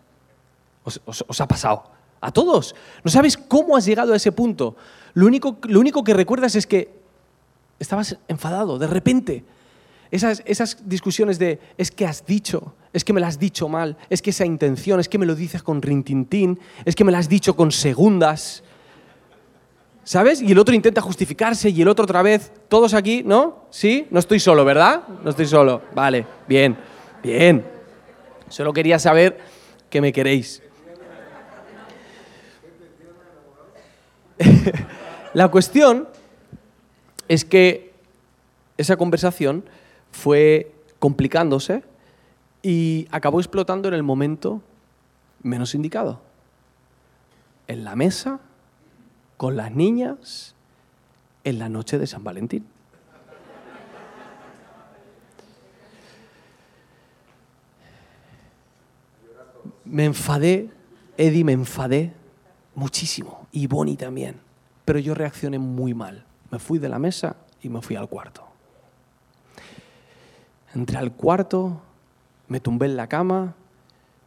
Os, 0.83 1.41
ha 1.41 1.47
pasado. 1.47 1.94
A 2.25 2.33
todos. 2.33 2.75
No 3.05 3.11
sabes 3.11 3.37
cómo 3.37 3.77
has 3.77 3.85
llegado 3.85 4.15
a 4.15 4.17
ese 4.17 4.33
punto. 4.33 4.77
Lo 5.13 5.27
único, 5.27 5.59
lo 5.65 5.79
único 5.79 6.03
que 6.03 6.15
recuerdas 6.15 6.55
es 6.57 6.67
que 6.67 6.91
estabas 7.79 8.17
enfadado, 8.29 8.79
de 8.79 8.87
repente. 8.87 9.45
Esas, 10.11 10.43
esas 10.47 10.89
discusiones 10.89 11.39
de 11.39 11.61
es 11.77 11.91
que 11.91 12.07
has 12.07 12.25
dicho, 12.25 12.75
es 12.95 13.05
que 13.05 13.13
me 13.13 13.21
lo 13.21 13.27
has 13.27 13.39
dicho 13.39 13.69
mal, 13.69 13.99
es 14.09 14.23
que 14.23 14.31
esa 14.31 14.47
intención, 14.47 15.01
es 15.01 15.09
que 15.11 15.19
me 15.19 15.27
lo 15.27 15.35
dices 15.35 15.63
con 15.63 15.83
rintintín, 15.83 16.59
es 16.87 16.97
que 16.97 17.05
me 17.05 17.13
lo 17.13 17.19
has 17.19 17.29
dicho 17.29 17.55
con 17.55 17.71
segundas. 17.71 18.63
¿Sabes? 20.03 20.41
Y 20.41 20.53
el 20.53 20.59
otro 20.59 20.75
intenta 20.75 21.03
justificarse 21.03 21.69
y 21.69 21.83
el 21.83 21.89
otro 21.89 22.05
otra 22.05 22.23
vez. 22.23 22.53
Todos 22.69 22.95
aquí, 22.95 23.23
¿no? 23.23 23.67
¿Sí? 23.69 24.07
No 24.11 24.19
estoy 24.19 24.41
solo, 24.41 24.65
¿verdad? 24.65 25.03
No 25.23 25.29
estoy 25.29 25.47
solo. 25.47 25.83
Vale, 25.95 26.27
bien, 26.49 26.75
bien. 27.23 27.67
Solo 28.49 28.73
quería 28.73 28.99
saber 28.99 29.39
que 29.91 30.01
me 30.01 30.11
queréis. 30.11 30.63
La 35.35 35.51
cuestión 35.51 36.09
es 37.29 37.45
que 37.45 37.93
esa 38.77 38.97
conversación 38.97 39.65
fue 40.13 40.73
complicándose 40.99 41.83
y 42.63 43.07
acabó 43.11 43.41
explotando 43.41 43.89
en 43.89 43.95
el 43.95 44.03
momento 44.03 44.63
menos 45.43 45.75
indicado. 45.75 46.21
En 47.67 47.85
la 47.85 47.97
mesa, 47.97 48.41
con 49.37 49.57
las 49.57 49.73
niñas, 49.73 50.55
en 51.45 51.59
la 51.59 51.69
noche 51.69 51.99
de 51.99 52.07
San 52.07 52.25
Valentín. 52.25 52.67
Me 59.85 60.07
enfadé, 60.07 60.71
Eddie, 61.19 61.45
me 61.45 61.53
enfadé 61.53 62.13
muchísimo, 62.75 63.44
y 63.55 63.69
Bonnie 63.69 63.97
también, 63.97 64.41
pero 64.85 64.99
yo 64.99 65.15
reaccioné 65.15 65.61
muy 65.61 65.95
mal. 65.95 66.27
Me 66.51 66.59
fui 66.59 66.81
de 66.81 66.89
la 66.89 66.99
mesa 66.99 67.37
y 67.63 67.69
me 67.69 67.81
fui 67.81 67.95
al 67.95 68.09
cuarto. 68.09 68.45
Entré 70.75 70.99
al 70.99 71.13
cuarto, 71.13 71.81
me 72.49 72.59
tumbé 72.59 72.87
en 72.87 72.97
la 72.97 73.09
cama, 73.09 73.55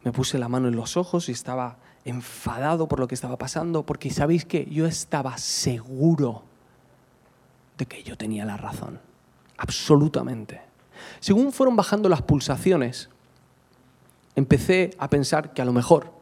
me 0.02 0.12
puse 0.12 0.38
la 0.38 0.48
mano 0.48 0.68
en 0.68 0.76
los 0.76 0.96
ojos 0.96 1.28
y 1.28 1.32
estaba 1.32 1.76
enfadado 2.06 2.88
por 2.88 3.00
lo 3.00 3.06
que 3.06 3.14
estaba 3.14 3.36
pasando, 3.36 3.84
porque 3.84 4.08
sabéis 4.08 4.46
que 4.46 4.64
yo 4.64 4.86
estaba 4.86 5.36
seguro 5.36 6.44
de 7.76 7.84
que 7.84 8.02
yo 8.02 8.16
tenía 8.16 8.46
la 8.46 8.56
razón, 8.56 8.98
absolutamente. 9.58 10.62
Según 11.20 11.52
fueron 11.52 11.76
bajando 11.76 12.08
las 12.08 12.22
pulsaciones, 12.22 13.10
empecé 14.36 14.96
a 14.98 15.10
pensar 15.10 15.52
que 15.52 15.60
a 15.60 15.66
lo 15.66 15.74
mejor, 15.74 16.17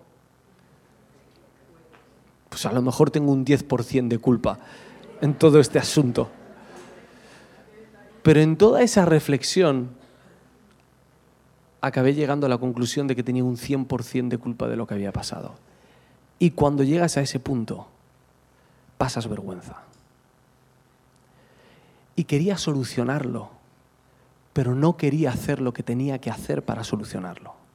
pues 2.57 2.65
a 2.65 2.73
lo 2.73 2.81
mejor 2.81 3.11
tengo 3.11 3.33
un 3.33 3.45
10% 3.45 4.09
de 4.09 4.17
culpa 4.17 4.59
en 5.21 5.35
todo 5.35 5.61
este 5.61 5.79
asunto. 5.79 6.31
Pero 8.23 8.41
en 8.41 8.57
toda 8.57 8.81
esa 8.81 9.05
reflexión 9.05 9.91
acabé 11.83 12.15
llegando 12.15 12.47
a 12.47 12.49
la 12.49 12.57
conclusión 12.57 13.09
de 13.09 13.15
que 13.15 13.23
tenía 13.23 13.45
un 13.45 13.59
100% 13.59 14.29
de 14.29 14.39
culpa 14.39 14.69
de 14.69 14.77
lo 14.77 14.87
que 14.87 14.95
había 14.95 15.13
pasado. 15.13 15.57
Y 16.39 16.53
cuando 16.53 16.83
llegas 16.83 17.19
a 17.19 17.21
ese 17.21 17.41
punto, 17.41 17.89
pasas 18.97 19.29
vergüenza. 19.29 19.83
Y 22.15 22.25
quería 22.25 22.57
solucionarlo, 22.57 23.51
pero 24.55 24.75
no 24.75 24.97
quería 24.97 25.29
hacer 25.29 25.61
lo 25.61 25.75
que 25.75 25.83
tenía 25.83 26.23
que 26.23 26.31
hacer 26.31 26.65
para 26.65 26.85
solucionarlo. 26.85 27.66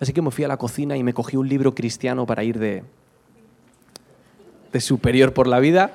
Así 0.00 0.12
que 0.12 0.22
me 0.22 0.30
fui 0.30 0.44
a 0.44 0.48
la 0.48 0.56
cocina 0.56 0.96
y 0.96 1.02
me 1.02 1.12
cogí 1.12 1.36
un 1.36 1.48
libro 1.48 1.74
cristiano 1.74 2.24
para 2.26 2.44
ir 2.44 2.58
de, 2.58 2.84
de 4.72 4.80
superior 4.80 5.32
por 5.34 5.46
la 5.46 5.58
vida. 5.58 5.92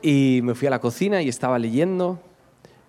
Y 0.00 0.40
me 0.42 0.54
fui 0.54 0.68
a 0.68 0.70
la 0.70 0.80
cocina 0.80 1.22
y 1.22 1.28
estaba 1.28 1.58
leyendo 1.58 2.20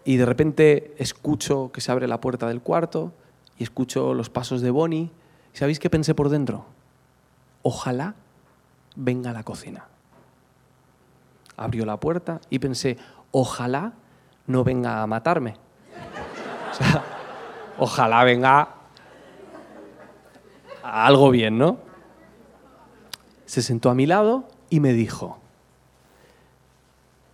y 0.05 0.17
de 0.17 0.25
repente 0.25 0.95
escucho 0.97 1.71
que 1.73 1.81
se 1.81 1.91
abre 1.91 2.07
la 2.07 2.21
puerta 2.21 2.47
del 2.47 2.61
cuarto 2.61 3.11
y 3.57 3.63
escucho 3.63 4.13
los 4.13 4.29
pasos 4.29 4.61
de 4.61 4.71
Bonnie. 4.71 5.11
¿Sabéis 5.53 5.79
qué 5.79 5.89
pensé 5.89 6.15
por 6.15 6.29
dentro? 6.29 6.65
Ojalá 7.61 8.15
venga 8.95 9.31
a 9.31 9.33
la 9.33 9.43
cocina. 9.43 9.85
Abrió 11.57 11.85
la 11.85 11.99
puerta 11.99 12.39
y 12.49 12.59
pensé, 12.59 12.97
ojalá 13.31 13.93
no 14.47 14.63
venga 14.63 15.01
a 15.01 15.07
matarme. 15.07 15.55
O 16.69 16.81
sea, 16.81 17.03
ojalá 17.79 18.23
venga 18.23 18.78
algo 20.89 21.31
bien, 21.31 21.57
¿no? 21.57 21.77
Se 23.45 23.61
sentó 23.61 23.89
a 23.89 23.95
mi 23.95 24.05
lado 24.05 24.47
y 24.69 24.79
me 24.79 24.93
dijo, 24.93 25.39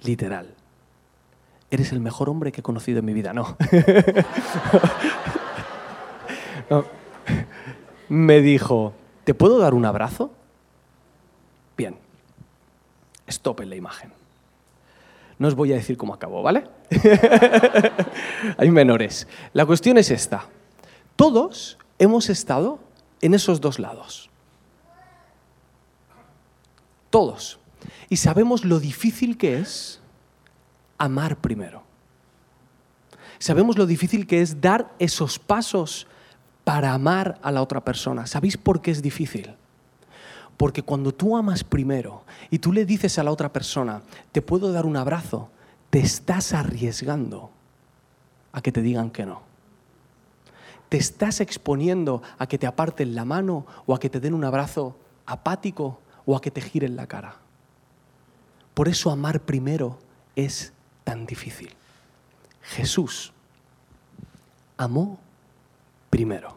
literal, 0.04 0.54
eres 1.70 1.92
el 1.92 2.00
mejor 2.00 2.30
hombre 2.30 2.52
que 2.52 2.62
he 2.62 2.64
conocido 2.64 3.00
en 3.00 3.06
mi 3.06 3.14
vida. 3.14 3.34
No. 3.34 3.58
Me 8.10 8.42
dijo, 8.42 8.94
¿te 9.24 9.34
puedo 9.34 9.58
dar 9.60 9.74
un 9.74 9.86
abrazo? 9.86 10.32
Bien. 11.76 11.98
Stop 13.28 13.62
en 13.62 13.70
la 13.70 13.76
imagen. 13.76 14.12
No 15.38 15.48
os 15.48 15.56
voy 15.56 15.74
a 15.74 15.76
decir 15.76 15.98
cómo 15.98 16.14
acabó, 16.14 16.44
¿vale? 16.44 16.66
Hay 18.58 18.72
menores. 18.72 19.28
La 19.54 19.66
cuestión 19.66 19.98
es 19.98 20.12
esta. 20.12 20.46
Todos 21.16 21.78
hemos 22.00 22.30
estado 22.30 22.80
en 23.26 23.34
esos 23.34 23.60
dos 23.60 23.80
lados. 23.80 24.30
Todos. 27.10 27.60
Y 28.08 28.18
sabemos 28.18 28.66
lo 28.66 28.80
difícil 28.80 29.38
que 29.38 29.58
es 29.58 30.00
amar 30.98 31.38
primero. 31.38 31.84
Sabemos 33.40 33.78
lo 33.78 33.88
difícil 33.88 34.28
que 34.28 34.42
es 34.42 34.62
dar 34.62 34.94
esos 35.00 35.40
pasos 35.40 36.08
para 36.64 36.94
amar 36.94 37.40
a 37.42 37.52
la 37.52 37.62
otra 37.62 37.84
persona. 37.84 38.28
¿Sabéis 38.28 38.58
por 38.58 38.82
qué 38.82 38.92
es 38.92 39.02
difícil? 39.02 39.56
Porque 40.56 40.84
cuando 40.84 41.12
tú 41.12 41.36
amas 41.36 41.64
primero 41.64 42.24
y 42.52 42.60
tú 42.60 42.72
le 42.72 42.86
dices 42.86 43.18
a 43.18 43.24
la 43.24 43.32
otra 43.32 43.52
persona, 43.52 44.04
te 44.32 44.42
puedo 44.42 44.72
dar 44.72 44.86
un 44.86 44.98
abrazo, 44.98 45.50
te 45.90 46.00
estás 46.00 46.54
arriesgando 46.54 47.50
a 48.52 48.62
que 48.62 48.72
te 48.72 48.82
digan 48.82 49.10
que 49.10 49.26
no. 49.26 49.55
Te 50.90 50.98
estás 50.98 51.42
exponiendo 51.42 52.22
a 52.38 52.48
que 52.48 52.58
te 52.58 52.68
aparten 52.68 53.16
la 53.16 53.26
mano 53.26 53.66
o 53.86 53.96
a 53.96 54.00
que 54.00 54.10
te 54.10 54.20
den 54.20 54.34
un 54.34 54.46
abrazo 54.46 54.96
apático 55.26 56.00
o 56.26 56.36
a 56.36 56.42
que 56.42 56.52
te 56.52 56.62
giren 56.62 56.96
la 56.96 57.08
cara. 57.08 57.38
Por 58.74 58.88
eso 58.88 59.10
amar 59.10 59.42
primero 59.42 59.98
es 60.36 60.74
tan 61.04 61.26
difícil. 61.26 61.74
Jesús 62.62 63.32
amó 64.78 65.20
primero. 66.10 66.56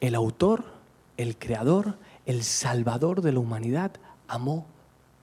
El 0.00 0.14
autor, 0.14 0.64
el 1.16 1.36
creador, 1.36 1.98
el 2.26 2.42
salvador 2.42 3.22
de 3.22 3.32
la 3.32 3.40
humanidad 3.40 3.92
amó 4.28 4.66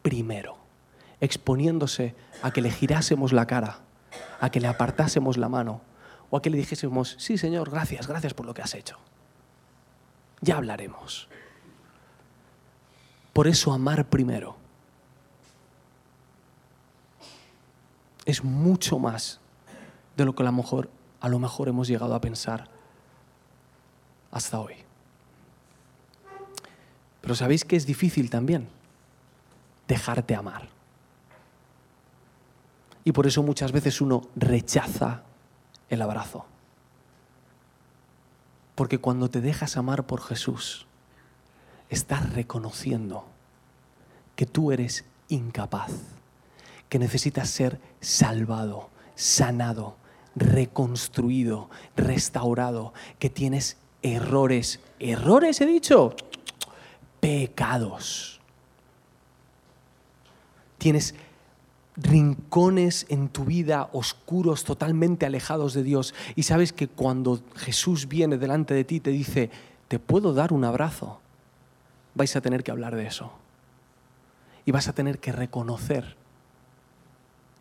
primero, 0.02 0.58
exponiéndose 1.22 2.16
a 2.42 2.52
que 2.52 2.62
le 2.62 2.72
girásemos 2.72 3.34
la 3.34 3.48
cara, 3.48 3.80
a 4.40 4.50
que 4.50 4.60
le 4.60 4.68
apartásemos 4.68 5.38
la 5.38 5.50
mano 5.50 5.82
o 6.30 6.38
a 6.38 6.42
que 6.42 6.50
le 6.50 6.58
dijésemos, 6.58 7.16
sí 7.20 7.38
Señor, 7.38 7.70
gracias, 7.70 8.08
gracias 8.08 8.34
por 8.34 8.46
lo 8.46 8.54
que 8.54 8.62
has 8.62 8.74
hecho. 8.74 8.98
Ya 10.42 10.58
hablaremos. 10.58 11.28
Por 13.34 13.48
eso 13.48 13.72
amar 13.72 14.10
primero 14.10 14.58
es 18.26 18.44
mucho 18.44 19.00
más 19.00 19.40
de 20.18 20.26
lo 20.26 20.36
que 20.36 20.44
a 20.44 20.46
lo 20.46 20.52
mejor, 20.52 20.90
a 21.22 21.30
lo 21.30 21.40
mejor 21.40 21.70
hemos 21.70 21.88
llegado 21.88 22.14
a 22.14 22.22
pensar 22.22 22.68
hasta 24.32 24.60
hoy. 24.60 24.76
Pero 27.22 27.36
sabéis 27.36 27.64
que 27.64 27.76
es 27.76 27.86
difícil 27.86 28.30
también 28.30 28.68
dejarte 29.88 30.36
amar. 30.36 30.68
Y 33.04 33.14
por 33.14 33.28
eso 33.28 33.42
muchas 33.44 33.72
veces 33.72 34.02
uno 34.02 34.24
rechaza 34.36 35.24
el 35.90 36.02
abrazo. 36.02 36.46
Porque 38.76 39.00
cuando 39.00 39.30
te 39.30 39.42
dejas 39.42 39.78
amar 39.78 40.06
por 40.06 40.22
Jesús, 40.22 40.86
estás 41.90 42.34
reconociendo 42.34 43.26
que 44.36 44.46
tú 44.46 44.72
eres 44.72 45.06
incapaz, 45.30 45.92
que 46.90 47.00
necesitas 47.00 47.50
ser 47.50 47.80
salvado, 48.02 48.90
sanado, 49.16 49.98
reconstruido, 50.36 51.70
restaurado, 51.96 52.94
que 53.18 53.30
tienes 53.30 53.78
errores. 54.04 54.80
¿Errores 55.00 55.60
he 55.62 55.66
dicho? 55.66 56.16
Pecados. 57.20 58.40
Tienes 60.78 61.16
rincones 61.98 63.06
en 63.10 63.28
tu 63.30 63.46
vida 63.46 63.90
oscuros, 63.92 64.64
totalmente 64.64 65.26
alejados 65.26 65.74
de 65.74 65.84
Dios. 65.84 66.14
Y 66.36 66.44
sabes 66.44 66.72
que 66.72 66.88
cuando 66.88 67.42
Jesús 67.56 68.08
viene 68.08 68.38
delante 68.38 68.74
de 68.74 68.84
ti 68.84 69.00
te 69.00 69.10
dice, 69.10 69.50
te 69.88 70.00
puedo 70.00 70.34
dar 70.34 70.54
un 70.54 70.64
abrazo, 70.64 71.20
vais 72.14 72.36
a 72.36 72.42
tener 72.42 72.64
que 72.64 72.72
hablar 72.72 72.96
de 72.96 73.08
eso. 73.08 73.32
Y 74.66 74.72
vas 74.72 74.88
a 74.88 74.94
tener 74.94 75.20
que 75.20 75.32
reconocer 75.32 76.16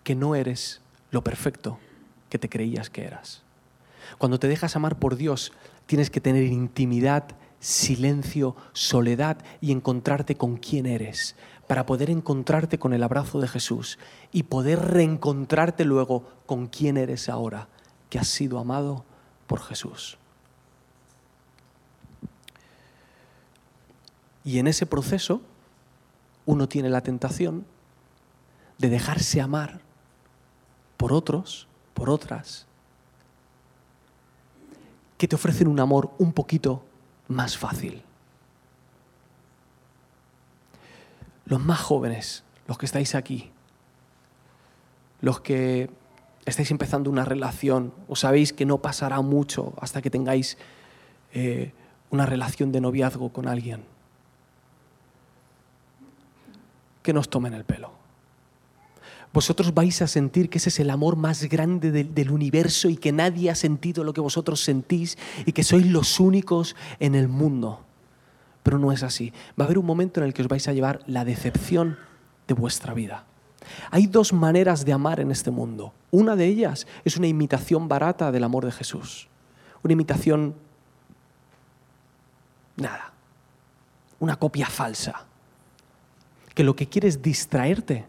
que 0.05 0.15
no 0.15 0.35
eres 0.35 0.81
lo 1.11 1.23
perfecto 1.23 1.79
que 2.29 2.39
te 2.39 2.49
creías 2.49 2.91
que 2.91 3.05
eras. 3.05 3.43
Cuando 4.19 4.39
te 4.39 4.49
dejas 4.49 4.77
amar 4.77 4.99
por 4.99 5.17
Dios, 5.17 5.53
tienes 5.87 6.11
que 6.11 6.21
tener 6.21 6.45
intimidad, 6.45 7.25
silencio, 7.61 8.57
soledad 8.73 9.39
y 9.61 9.73
encontrarte 9.73 10.37
con 10.37 10.57
quién 10.57 10.87
eres 10.87 11.37
para 11.67 11.87
poder 11.87 12.11
encontrarte 12.11 12.79
con 12.79 12.93
el 12.93 13.03
abrazo 13.03 13.41
de 13.41 13.49
Jesús 13.49 13.99
y 14.33 14.45
poder 14.45 14.79
reencontrarte 14.81 15.85
luego 15.85 16.25
con 16.47 16.67
quién 16.67 16.97
eres 16.97 17.29
ahora, 17.29 17.69
que 18.09 18.19
has 18.19 18.29
sido 18.29 18.59
amado 18.59 19.05
por 19.47 19.61
Jesús. 19.61 20.19
Y 24.45 24.61
en 24.61 24.69
ese 24.69 24.87
proceso 24.87 25.43
uno 26.45 26.69
tiene 26.69 26.89
la 26.89 27.01
tentación 27.01 27.67
de 28.79 28.89
dejarse 28.89 29.41
amar 29.41 29.81
por 30.97 31.13
otros, 31.13 31.67
por 31.95 32.11
otras, 32.11 32.67
que 35.19 35.27
te 35.27 35.35
ofrecen 35.35 35.67
un 35.67 35.81
amor 35.81 36.11
un 36.19 36.33
poquito 36.33 36.85
más 37.27 37.59
fácil. 37.59 38.06
Los 41.47 41.65
más 41.65 41.81
jóvenes, 41.81 42.43
los 42.67 42.77
que 42.77 42.87
estáis 42.87 43.15
aquí, 43.15 43.51
los 45.21 45.41
que 45.41 45.89
estáis 46.45 46.71
empezando 46.71 47.11
una 47.11 47.25
relación 47.25 47.93
o 48.09 48.17
sabéis 48.17 48.53
que 48.53 48.67
no 48.67 48.79
pasará 48.79 49.21
mucho 49.23 49.73
hasta 49.81 50.03
que 50.03 50.11
tengáis 50.11 50.59
eh, 51.33 51.73
una 52.11 52.27
relación 52.27 52.73
de 52.73 52.81
noviazgo 52.81 53.33
con 53.33 53.49
alguien, 53.49 53.83
que 57.03 57.13
nos 57.13 57.29
tomen 57.29 57.55
el 57.55 57.65
pelo. 57.65 57.93
Vosotros 59.33 59.75
vais 59.75 60.01
a 60.03 60.07
sentir 60.07 60.49
que 60.49 60.59
ese 60.59 60.71
es 60.71 60.81
el 60.81 60.91
amor 60.91 61.15
más 61.15 61.45
grande 61.45 61.93
del, 61.93 62.15
del 62.15 62.31
universo 62.31 62.89
y 62.89 62.97
que 62.97 63.13
nadie 63.13 63.51
ha 63.51 63.55
sentido 63.55 64.03
lo 64.03 64.13
que 64.13 64.21
vosotros 64.21 64.61
sentís 64.61 65.19
y 65.45 65.53
que 65.53 65.63
sois 65.63 65.87
los 65.87 66.19
únicos 66.19 66.75
en 66.99 67.15
el 67.15 67.29
mundo 67.29 67.86
pero 68.67 68.81
no 68.81 68.91
es 68.91 69.05
así. 69.05 69.33
Va 69.57 69.63
a 69.63 69.67
haber 69.67 69.79
un 69.79 69.87
momento 69.87 70.19
en 70.19 70.27
el 70.27 70.35
que 70.35 70.43
os 70.43 70.49
vais 70.49 70.67
a 70.67 70.73
llevar 70.73 70.99
la 71.07 71.25
decepción 71.25 71.97
de 72.49 72.55
vuestra 72.55 72.95
vida. 72.95 73.25
Hay 73.93 74.09
dos 74.09 74.33
maneras 74.33 74.85
de 74.85 74.93
amar 74.93 75.21
en 75.21 75.31
este 75.31 75.53
mundo. 75.53 75.93
Una 76.11 76.35
de 76.35 76.47
ellas 76.47 76.85
es 77.05 77.17
una 77.17 77.29
imitación 77.29 77.87
barata 77.87 78.33
del 78.33 78.43
amor 78.43 78.65
de 78.65 78.73
Jesús. 78.73 79.29
Una 79.85 79.93
imitación... 79.93 80.57
Nada. 82.75 83.13
Una 84.19 84.35
copia 84.35 84.67
falsa. 84.67 85.27
Que 86.53 86.65
lo 86.65 86.75
que 86.75 86.89
quiere 86.89 87.07
es 87.07 87.23
distraerte 87.23 88.05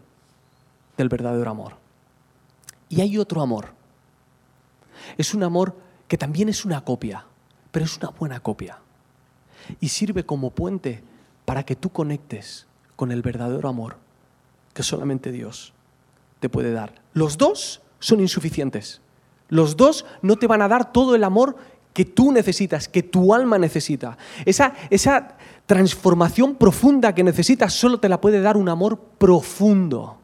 del 0.98 1.08
verdadero 1.08 1.52
amor. 1.52 1.76
Y 2.90 3.02
hay 3.02 3.20
otro 3.20 3.44
amor. 3.44 3.76
Es 5.20 5.36
un 5.36 5.44
amor 5.44 5.78
que 6.08 6.18
también 6.18 6.50
es 6.50 6.66
una 6.66 6.84
copia, 6.84 7.26
pero 7.70 7.86
es 7.86 7.96
una 7.98 8.10
buena 8.10 8.40
copia 8.40 8.80
y 9.80 9.90
sirve 9.90 10.26
como 10.26 10.52
puente 10.52 11.04
para 11.46 11.64
que 11.64 11.76
tú 11.76 11.90
conectes 11.90 12.68
con 12.96 13.12
el 13.12 13.22
verdadero 13.22 13.70
amor 13.70 13.98
que 14.74 14.84
solamente 14.84 15.32
Dios 15.32 15.74
te 16.40 16.50
puede 16.50 16.72
dar. 16.72 16.94
Los 17.14 17.38
dos 17.38 17.82
son 18.00 18.20
insuficientes. 18.20 19.02
Los 19.50 19.76
dos 19.78 20.06
no 20.22 20.36
te 20.36 20.48
van 20.48 20.62
a 20.62 20.68
dar 20.68 20.92
todo 20.92 21.16
el 21.16 21.24
amor 21.24 21.56
que 21.94 22.06
tú 22.06 22.32
necesitas, 22.32 22.88
que 22.88 23.02
tu 23.02 23.34
alma 23.34 23.58
necesita. 23.58 24.20
Esa, 24.46 24.74
esa 24.92 25.36
transformación 25.66 26.56
profunda 26.56 27.16
que 27.16 27.24
necesitas 27.24 27.74
solo 27.74 28.00
te 28.00 28.08
la 28.08 28.22
puede 28.22 28.40
dar 28.40 28.56
un 28.56 28.70
amor 28.70 29.00
profundo. 29.18 30.18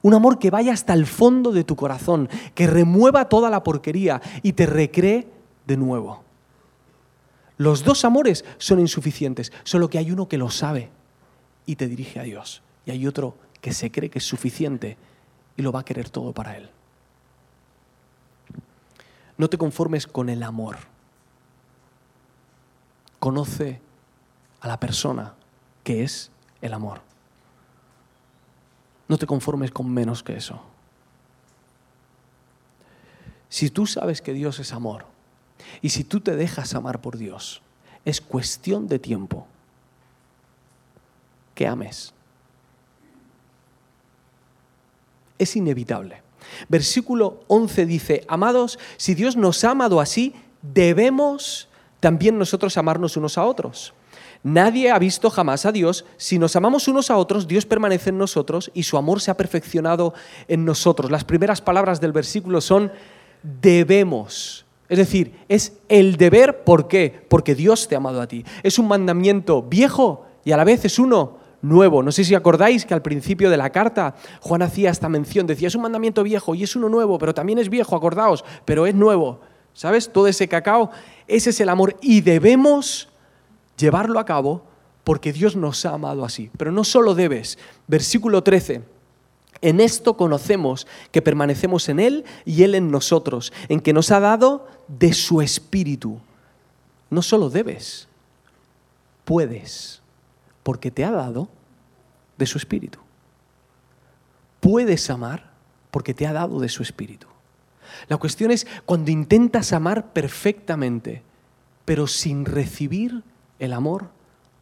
Un 0.00 0.14
amor 0.14 0.38
que 0.38 0.50
vaya 0.50 0.72
hasta 0.72 0.94
el 0.94 1.06
fondo 1.06 1.52
de 1.52 1.64
tu 1.64 1.76
corazón, 1.76 2.28
que 2.54 2.66
remueva 2.66 3.28
toda 3.28 3.50
la 3.50 3.62
porquería 3.62 4.22
y 4.42 4.54
te 4.54 4.64
recree 4.64 5.28
de 5.66 5.76
nuevo. 5.76 6.22
Los 7.58 7.82
dos 7.82 8.04
amores 8.04 8.44
son 8.56 8.78
insuficientes, 8.78 9.52
solo 9.64 9.90
que 9.90 9.98
hay 9.98 10.12
uno 10.12 10.28
que 10.28 10.38
lo 10.38 10.48
sabe 10.48 10.90
y 11.66 11.76
te 11.76 11.88
dirige 11.88 12.20
a 12.20 12.22
Dios. 12.22 12.62
Y 12.86 12.92
hay 12.92 13.06
otro 13.06 13.36
que 13.60 13.72
se 13.72 13.90
cree 13.90 14.08
que 14.08 14.20
es 14.20 14.24
suficiente 14.24 14.96
y 15.56 15.62
lo 15.62 15.72
va 15.72 15.80
a 15.80 15.84
querer 15.84 16.08
todo 16.08 16.32
para 16.32 16.56
Él. 16.56 16.70
No 19.36 19.50
te 19.50 19.58
conformes 19.58 20.06
con 20.06 20.28
el 20.28 20.42
amor. 20.44 20.78
Conoce 23.18 23.80
a 24.60 24.68
la 24.68 24.78
persona 24.78 25.34
que 25.82 26.04
es 26.04 26.30
el 26.62 26.72
amor. 26.72 27.00
No 29.08 29.18
te 29.18 29.26
conformes 29.26 29.72
con 29.72 29.92
menos 29.92 30.22
que 30.22 30.36
eso. 30.36 30.62
Si 33.48 33.70
tú 33.70 33.86
sabes 33.86 34.22
que 34.22 34.32
Dios 34.32 34.60
es 34.60 34.72
amor, 34.72 35.06
y 35.82 35.90
si 35.90 36.04
tú 36.04 36.20
te 36.20 36.36
dejas 36.36 36.74
amar 36.74 37.00
por 37.00 37.16
Dios, 37.16 37.62
es 38.04 38.20
cuestión 38.20 38.88
de 38.88 38.98
tiempo 38.98 39.46
que 41.54 41.66
ames. 41.66 42.12
Es 45.38 45.56
inevitable. 45.56 46.22
Versículo 46.68 47.42
11 47.48 47.86
dice, 47.86 48.24
amados, 48.28 48.78
si 48.96 49.14
Dios 49.14 49.36
nos 49.36 49.62
ha 49.64 49.70
amado 49.70 50.00
así, 50.00 50.34
debemos 50.62 51.68
también 52.00 52.38
nosotros 52.38 52.76
amarnos 52.76 53.16
unos 53.16 53.38
a 53.38 53.44
otros. 53.44 53.92
Nadie 54.42 54.90
ha 54.90 54.98
visto 54.98 55.30
jamás 55.30 55.66
a 55.66 55.72
Dios. 55.72 56.04
Si 56.16 56.38
nos 56.38 56.54
amamos 56.54 56.86
unos 56.86 57.10
a 57.10 57.16
otros, 57.16 57.48
Dios 57.48 57.66
permanece 57.66 58.10
en 58.10 58.18
nosotros 58.18 58.70
y 58.72 58.84
su 58.84 58.96
amor 58.96 59.20
se 59.20 59.30
ha 59.30 59.36
perfeccionado 59.36 60.14
en 60.46 60.64
nosotros. 60.64 61.10
Las 61.10 61.24
primeras 61.24 61.60
palabras 61.60 62.00
del 62.00 62.12
versículo 62.12 62.60
son 62.60 62.92
debemos. 63.42 64.64
Es 64.88 64.98
decir, 64.98 65.34
es 65.48 65.74
el 65.88 66.16
deber, 66.16 66.64
¿por 66.64 66.88
qué? 66.88 67.24
Porque 67.28 67.54
Dios 67.54 67.88
te 67.88 67.94
ha 67.94 67.98
amado 67.98 68.20
a 68.20 68.26
ti. 68.26 68.44
Es 68.62 68.78
un 68.78 68.88
mandamiento 68.88 69.62
viejo 69.62 70.24
y 70.44 70.52
a 70.52 70.56
la 70.56 70.64
vez 70.64 70.84
es 70.84 70.98
uno 70.98 71.38
nuevo. 71.60 72.02
No 72.02 72.10
sé 72.10 72.24
si 72.24 72.34
acordáis 72.34 72.86
que 72.86 72.94
al 72.94 73.02
principio 73.02 73.50
de 73.50 73.56
la 73.56 73.70
carta 73.70 74.14
Juan 74.40 74.62
hacía 74.62 74.90
esta 74.90 75.08
mención, 75.08 75.46
decía, 75.46 75.68
es 75.68 75.74
un 75.74 75.82
mandamiento 75.82 76.22
viejo 76.22 76.54
y 76.54 76.62
es 76.62 76.74
uno 76.74 76.88
nuevo, 76.88 77.18
pero 77.18 77.34
también 77.34 77.58
es 77.58 77.68
viejo, 77.68 77.96
acordaos, 77.96 78.44
pero 78.64 78.86
es 78.86 78.94
nuevo. 78.94 79.40
¿Sabes? 79.74 80.10
Todo 80.10 80.26
ese 80.26 80.48
cacao, 80.48 80.90
ese 81.26 81.50
es 81.50 81.60
el 81.60 81.68
amor 81.68 81.96
y 82.00 82.20
debemos 82.22 83.10
llevarlo 83.76 84.18
a 84.18 84.24
cabo 84.24 84.64
porque 85.04 85.32
Dios 85.32 85.54
nos 85.54 85.84
ha 85.86 85.94
amado 85.94 86.24
así. 86.24 86.50
Pero 86.56 86.72
no 86.72 86.82
solo 86.82 87.14
debes. 87.14 87.58
Versículo 87.86 88.42
13. 88.42 88.82
En 89.60 89.80
esto 89.80 90.16
conocemos 90.16 90.86
que 91.10 91.22
permanecemos 91.22 91.88
en 91.88 91.98
Él 92.00 92.24
y 92.44 92.62
Él 92.62 92.74
en 92.74 92.90
nosotros, 92.90 93.52
en 93.68 93.80
que 93.80 93.92
nos 93.92 94.10
ha 94.10 94.20
dado 94.20 94.68
de 94.86 95.12
su 95.12 95.40
espíritu. 95.42 96.20
No 97.10 97.22
solo 97.22 97.50
debes, 97.50 98.08
puedes 99.24 100.00
porque 100.62 100.90
te 100.90 101.04
ha 101.04 101.10
dado 101.10 101.48
de 102.36 102.46
su 102.46 102.58
espíritu. 102.58 102.98
Puedes 104.60 105.08
amar 105.10 105.52
porque 105.90 106.14
te 106.14 106.26
ha 106.26 106.32
dado 106.32 106.60
de 106.60 106.68
su 106.68 106.82
espíritu. 106.82 107.26
La 108.08 108.18
cuestión 108.18 108.50
es 108.50 108.66
cuando 108.84 109.10
intentas 109.10 109.72
amar 109.72 110.12
perfectamente, 110.12 111.22
pero 111.84 112.06
sin 112.06 112.44
recibir 112.44 113.22
el 113.58 113.72
amor 113.72 114.10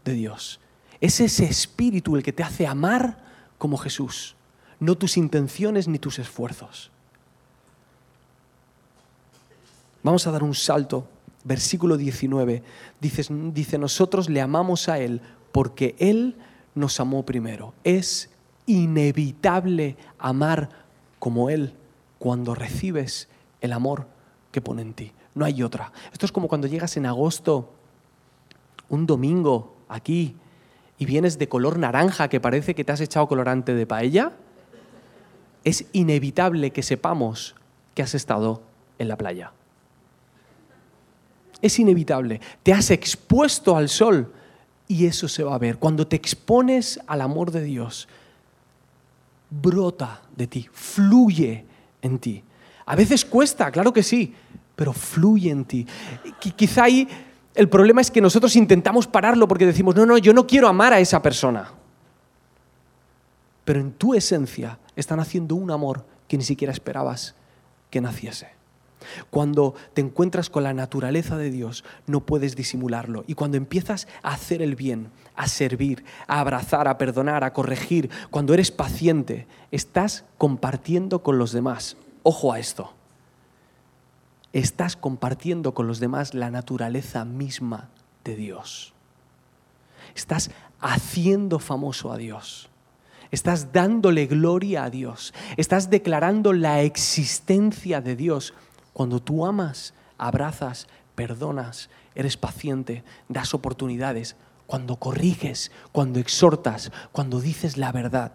de 0.05 0.12
Dios. 0.12 0.61
Es 1.01 1.20
ese 1.20 1.45
espíritu 1.45 2.16
el 2.16 2.22
que 2.22 2.32
te 2.32 2.43
hace 2.43 2.66
amar 2.66 3.18
como 3.59 3.76
Jesús, 3.76 4.36
no 4.81 4.97
tus 4.97 5.16
intenciones 5.16 5.89
ni 5.89 5.99
tus 5.99 6.18
esfuerzos. 6.18 6.91
Vamos 10.03 10.27
a 10.27 10.31
dar 10.31 10.43
un 10.43 10.55
salto. 10.55 11.09
Versículo 11.45 11.97
19 11.97 12.62
dice, 13.01 13.27
dice, 13.53 13.79
nosotros 13.79 14.29
le 14.29 14.41
amamos 14.41 14.89
a 14.89 14.99
Él 14.99 15.20
porque 15.53 15.95
Él 15.99 16.37
nos 16.74 17.01
amó 17.01 17.24
primero. 17.24 17.72
Es 17.85 18.31
inevitable 18.66 19.97
amar 20.18 20.68
como 21.18 21.51
Él 21.51 21.74
cuando 22.18 22.55
recibes 22.55 23.29
el 23.61 23.72
amor 23.72 24.07
que 24.53 24.61
pone 24.61 24.83
en 24.83 24.95
ti. 24.95 25.12
No 25.35 25.45
hay 25.45 25.62
otra. 25.62 25.93
Esto 26.12 26.27
es 26.27 26.33
como 26.33 26.49
cuando 26.49 26.66
llegas 26.66 26.97
en 26.97 27.07
agosto, 27.07 27.72
un 28.89 29.07
domingo, 29.07 29.77
aquí, 29.89 30.37
y 30.99 31.05
vienes 31.05 31.39
de 31.39 31.49
color 31.49 31.79
naranja 31.79 32.29
que 32.29 32.41
parece 32.41 32.74
que 32.74 32.85
te 32.85 32.93
has 32.93 33.01
echado 33.01 33.29
colorante 33.29 33.74
de 33.74 33.87
paella. 33.87 34.33
Es 35.67 35.85
inevitable 35.93 36.71
que 36.71 36.85
sepamos 36.85 37.57
que 37.93 38.03
has 38.03 38.14
estado 38.14 38.62
en 39.01 39.09
la 39.09 39.19
playa. 39.19 39.51
Es 41.61 41.81
inevitable. 41.81 42.41
Te 42.62 42.73
has 42.73 42.93
expuesto 42.93 43.77
al 43.77 43.89
sol 43.89 44.33
y 44.87 45.07
eso 45.07 45.27
se 45.27 45.43
va 45.43 45.57
a 45.57 45.59
ver. 45.59 45.79
Cuando 45.79 46.07
te 46.07 46.14
expones 46.14 47.01
al 47.09 47.21
amor 47.21 47.51
de 47.51 47.64
Dios, 47.64 48.07
brota 49.51 50.23
de 50.37 50.47
ti, 50.47 50.69
fluye 50.73 51.64
en 52.01 52.21
ti. 52.21 52.45
A 52.85 52.95
veces 52.95 53.25
cuesta, 53.25 53.69
claro 53.73 53.93
que 53.93 54.05
sí, 54.05 54.33
pero 54.77 54.93
fluye 54.93 55.51
en 55.51 55.64
ti. 55.64 55.85
Quizá 56.55 56.85
ahí 56.85 57.09
el 57.57 57.69
problema 57.69 58.01
es 58.01 58.12
que 58.12 58.21
nosotros 58.21 58.55
intentamos 58.55 59.09
pararlo 59.09 59.49
porque 59.49 59.67
decimos, 59.67 59.97
no, 59.97 60.07
no, 60.07 60.17
yo 60.17 60.33
no 60.33 60.47
quiero 60.47 60.69
amar 60.69 60.93
a 60.93 61.01
esa 61.01 61.21
persona. 61.21 61.73
Pero 63.64 63.81
en 63.81 63.91
tu 63.95 64.14
esencia 64.14 64.79
están 64.97 65.20
haciendo 65.20 65.55
un 65.55 65.70
amor 65.70 66.05
que 66.28 66.36
ni 66.36 66.44
siquiera 66.44 66.72
esperabas 66.72 67.34
que 67.90 68.01
naciese. 68.01 68.57
Cuando 69.30 69.74
te 69.94 70.01
encuentras 70.01 70.51
con 70.51 70.64
la 70.64 70.74
naturaleza 70.74 71.36
de 71.36 71.51
Dios, 71.51 71.84
no 72.07 72.20
puedes 72.20 72.57
disimularlo. 72.57 73.24
Y 73.26 73.34
cuando 73.34 73.57
empiezas 73.57 74.09
a 74.22 74.30
hacer 74.32 74.62
el 74.62 74.74
bien, 74.74 75.11
a 75.36 75.49
servir, 75.49 76.05
a 76.26 76.40
abrazar, 76.40 76.88
a 76.88 76.99
perdonar, 76.99 77.44
a 77.44 77.53
corregir, 77.53 78.11
cuando 78.30 78.55
eres 78.55 78.70
paciente, 78.70 79.47
estás 79.70 80.24
compartiendo 80.38 81.22
con 81.22 81.38
los 81.38 81.53
demás. 81.53 81.97
Ojo 82.22 82.53
a 82.53 82.59
esto. 82.59 82.92
Estás 84.53 84.97
compartiendo 84.97 85.74
con 85.74 85.86
los 85.86 86.01
demás 86.01 86.34
la 86.34 86.51
naturaleza 86.51 87.24
misma 87.24 87.90
de 88.24 88.36
Dios. 88.36 88.94
Estás 90.14 90.51
haciendo 90.80 91.59
famoso 91.59 92.11
a 92.11 92.16
Dios. 92.16 92.70
Estás 93.31 93.72
dándole 93.72 94.27
gloria 94.27 94.85
a 94.85 94.91
Dios. 94.91 95.35
Estás 95.57 95.91
declarando 95.91 96.53
la 96.53 96.83
existencia 96.83 98.01
de 98.01 98.16
Dios 98.16 98.55
cuando 98.93 99.20
tú 99.20 99.45
amas, 99.45 99.95
abrazas, 100.18 100.87
perdonas, 101.14 101.91
eres 102.14 102.37
paciente, 102.37 103.05
das 103.29 103.55
oportunidades, 103.55 104.37
cuando 104.66 104.97
corriges, 104.97 105.70
cuando 105.93 106.18
exhortas, 106.18 106.91
cuando 107.12 107.41
dices 107.41 107.77
la 107.77 107.93
verdad, 107.93 108.33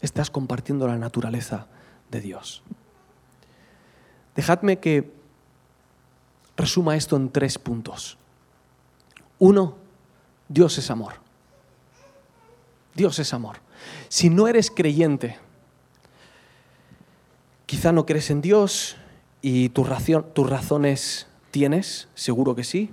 estás 0.00 0.30
compartiendo 0.30 0.86
la 0.86 0.96
naturaleza 0.96 1.66
de 2.10 2.20
Dios. 2.20 2.62
Dejadme 4.34 4.78
que 4.78 5.12
resuma 6.56 6.96
esto 6.96 7.16
en 7.16 7.30
tres 7.30 7.58
puntos. 7.58 8.18
Uno, 9.38 9.76
Dios 10.48 10.78
es 10.78 10.90
amor. 10.90 11.25
Dios 12.96 13.18
es 13.18 13.32
amor. 13.34 13.58
Si 14.08 14.30
no 14.30 14.48
eres 14.48 14.70
creyente, 14.70 15.38
Quizá 17.66 17.90
no 17.90 18.06
crees 18.06 18.30
en 18.30 18.40
Dios 18.40 18.96
y 19.42 19.70
tus, 19.70 19.88
razones 19.88 21.26
tienes, 21.50 22.08
seguro 22.14 22.54
que 22.54 22.62
sí, 22.62 22.90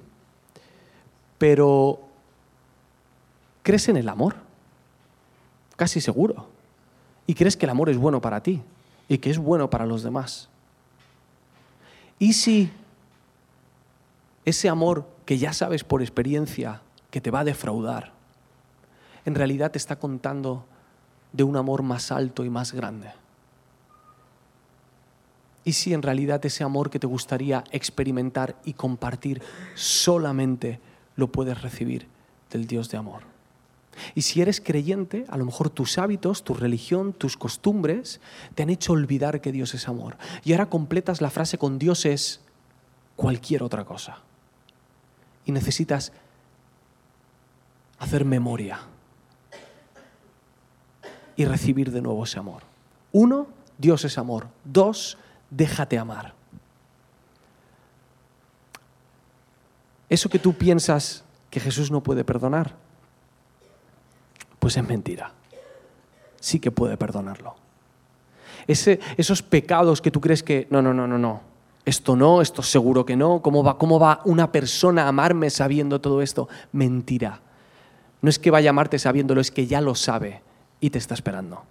pero 1.37 1.99
¿crees 3.61 3.87
en 3.87 3.97
el 3.97 4.09
amor? 4.09 4.35
Casi 5.75 6.01
seguro. 6.01 6.47
Y 7.27 7.35
crees 7.35 7.55
que 7.55 7.67
el 7.67 7.69
amor 7.69 7.89
es 7.89 7.97
bueno 7.97 8.19
para 8.19 8.41
ti 8.41 8.61
y 9.07 9.19
que 9.19 9.29
es 9.29 9.37
bueno 9.37 9.69
para 9.69 9.85
los 9.85 10.01
demás. 10.01 10.49
¿Y 12.17 12.33
si 12.33 12.71
ese 14.43 14.69
amor 14.69 15.07
que 15.25 15.37
ya 15.37 15.53
sabes 15.53 15.83
por 15.83 16.01
experiencia 16.01 16.81
que 17.11 17.21
te 17.21 17.29
va 17.29 17.41
a 17.41 17.43
defraudar, 17.43 18.11
en 19.25 19.35
realidad 19.35 19.71
te 19.71 19.77
está 19.77 19.97
contando 19.97 20.65
de 21.31 21.43
un 21.43 21.55
amor 21.55 21.83
más 21.83 22.11
alto 22.11 22.45
y 22.45 22.49
más 22.49 22.73
grande? 22.73 23.11
¿Y 25.65 25.73
si 25.73 25.93
en 25.93 26.01
realidad 26.01 26.45
ese 26.45 26.63
amor 26.63 26.89
que 26.89 26.99
te 26.99 27.07
gustaría 27.07 27.63
experimentar 27.71 28.55
y 28.65 28.73
compartir 28.73 29.41
solamente 29.75 30.79
lo 31.15 31.31
puedes 31.31 31.61
recibir 31.61 32.07
del 32.51 32.67
Dios 32.67 32.89
de 32.89 32.97
amor? 32.97 33.23
Y 34.15 34.23
si 34.23 34.41
eres 34.41 34.59
creyente, 34.59 35.25
a 35.29 35.37
lo 35.37 35.45
mejor 35.45 35.69
tus 35.69 35.97
hábitos, 35.97 36.43
tu 36.43 36.53
religión, 36.53 37.13
tus 37.13 37.37
costumbres 37.37 38.19
te 38.55 38.63
han 38.63 38.69
hecho 38.69 38.93
olvidar 38.93 39.39
que 39.39 39.51
Dios 39.51 39.73
es 39.73 39.87
amor. 39.87 40.17
Y 40.43 40.51
ahora 40.51 40.65
completas 40.65 41.21
la 41.21 41.29
frase 41.29 41.57
con 41.57 41.79
Dios 41.79 42.05
es 42.05 42.41
cualquier 43.15 43.63
otra 43.63 43.85
cosa. 43.85 44.19
Y 45.45 45.51
necesitas 45.51 46.11
hacer 47.99 48.25
memoria 48.25 48.79
y 51.35 51.45
recibir 51.45 51.91
de 51.91 52.01
nuevo 52.01 52.23
ese 52.23 52.39
amor. 52.39 52.63
Uno, 53.11 53.47
Dios 53.77 54.05
es 54.05 54.17
amor. 54.17 54.47
Dos, 54.63 55.17
déjate 55.49 55.97
amar. 55.97 56.33
Eso 60.09 60.29
que 60.29 60.39
tú 60.39 60.53
piensas 60.53 61.23
que 61.49 61.59
Jesús 61.59 61.91
no 61.91 62.01
puede 62.01 62.23
perdonar, 62.23 62.75
pues 64.59 64.77
es 64.77 64.87
mentira. 64.87 65.31
Sí 66.39 66.59
que 66.59 66.71
puede 66.71 66.97
perdonarlo. 66.97 67.55
Ese, 68.67 68.99
esos 69.17 69.41
pecados 69.41 70.01
que 70.01 70.11
tú 70.11 70.21
crees 70.21 70.43
que, 70.43 70.67
no, 70.69 70.81
no, 70.81 70.93
no, 70.93 71.07
no, 71.07 71.17
no, 71.17 71.41
esto 71.85 72.15
no, 72.15 72.41
esto 72.41 72.61
seguro 72.61 73.05
que 73.05 73.15
no, 73.15 73.41
¿cómo 73.41 73.63
va, 73.63 73.77
cómo 73.77 73.99
va 73.99 74.21
una 74.25 74.51
persona 74.51 75.03
a 75.03 75.09
amarme 75.09 75.49
sabiendo 75.49 75.99
todo 75.99 76.21
esto? 76.21 76.47
Mentira. 76.71 77.41
No 78.21 78.29
es 78.29 78.39
que 78.39 78.51
vaya 78.51 78.69
a 78.69 78.71
amarte 78.71 78.99
sabiéndolo, 78.99 79.41
es 79.41 79.51
que 79.51 79.67
ya 79.67 79.81
lo 79.81 79.95
sabe 79.95 80.41
y 80.83 80.89
te 80.89 80.97
está 80.97 81.13
esperando. 81.13 81.63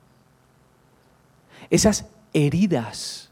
Esas 1.68 2.06
heridas 2.32 3.28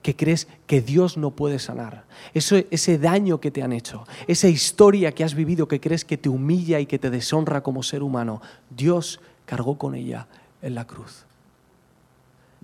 que 0.00 0.14
crees 0.14 0.46
que 0.68 0.80
Dios 0.80 1.16
no 1.16 1.32
puede 1.32 1.58
sanar, 1.58 2.04
Eso, 2.34 2.54
ese 2.70 2.98
daño 2.98 3.40
que 3.40 3.50
te 3.50 3.64
han 3.64 3.72
hecho, 3.72 4.06
esa 4.28 4.46
historia 4.46 5.10
que 5.10 5.24
has 5.24 5.34
vivido 5.34 5.66
que 5.66 5.80
crees 5.80 6.04
que 6.04 6.16
te 6.16 6.28
humilla 6.28 6.78
y 6.78 6.86
que 6.86 7.00
te 7.00 7.10
deshonra 7.10 7.64
como 7.64 7.82
ser 7.82 8.04
humano, 8.04 8.40
Dios 8.70 9.20
cargó 9.44 9.76
con 9.76 9.96
ella 9.96 10.28
en 10.62 10.76
la 10.76 10.86
cruz. 10.86 11.26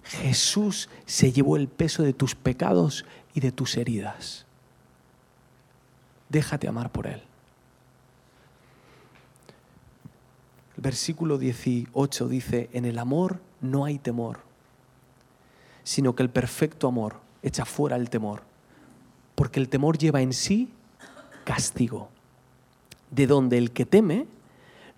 Jesús 0.05 0.89
se 1.07 1.33
llevó 1.33 1.57
el 1.57 1.67
peso 1.67 2.05
de 2.05 2.13
tus 2.13 2.37
pecados 2.37 3.05
y 3.35 3.41
de 3.41 3.51
tus 3.51 3.77
heridas. 3.77 4.47
Déjate 6.29 6.69
amar 6.69 6.93
por 6.93 7.09
Él. 7.09 7.21
El 10.77 10.83
versículo 10.83 11.39
18 11.39 12.29
dice, 12.29 12.69
en 12.73 12.85
el 12.85 12.99
amor 12.99 13.41
no 13.61 13.85
hay 13.85 13.99
temor, 13.99 14.41
sino 15.85 16.15
que 16.15 16.23
el 16.23 16.31
perfecto 16.31 16.89
amor 16.89 17.17
echa 17.43 17.65
fuera 17.65 17.97
el 17.97 18.11
temor, 18.11 18.43
porque 19.35 19.61
el 19.61 19.69
temor 19.69 19.99
lleva 19.99 20.21
en 20.21 20.33
sí 20.33 20.71
castigo, 21.45 22.09
de 23.11 23.27
donde 23.27 23.59
el 23.59 23.71
que 23.71 23.87
teme 23.87 24.27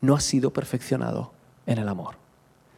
no 0.01 0.15
ha 0.15 0.21
sido 0.21 0.53
perfeccionado 0.53 1.33
en 1.67 1.79
el 1.79 1.89
amor. 1.89 2.17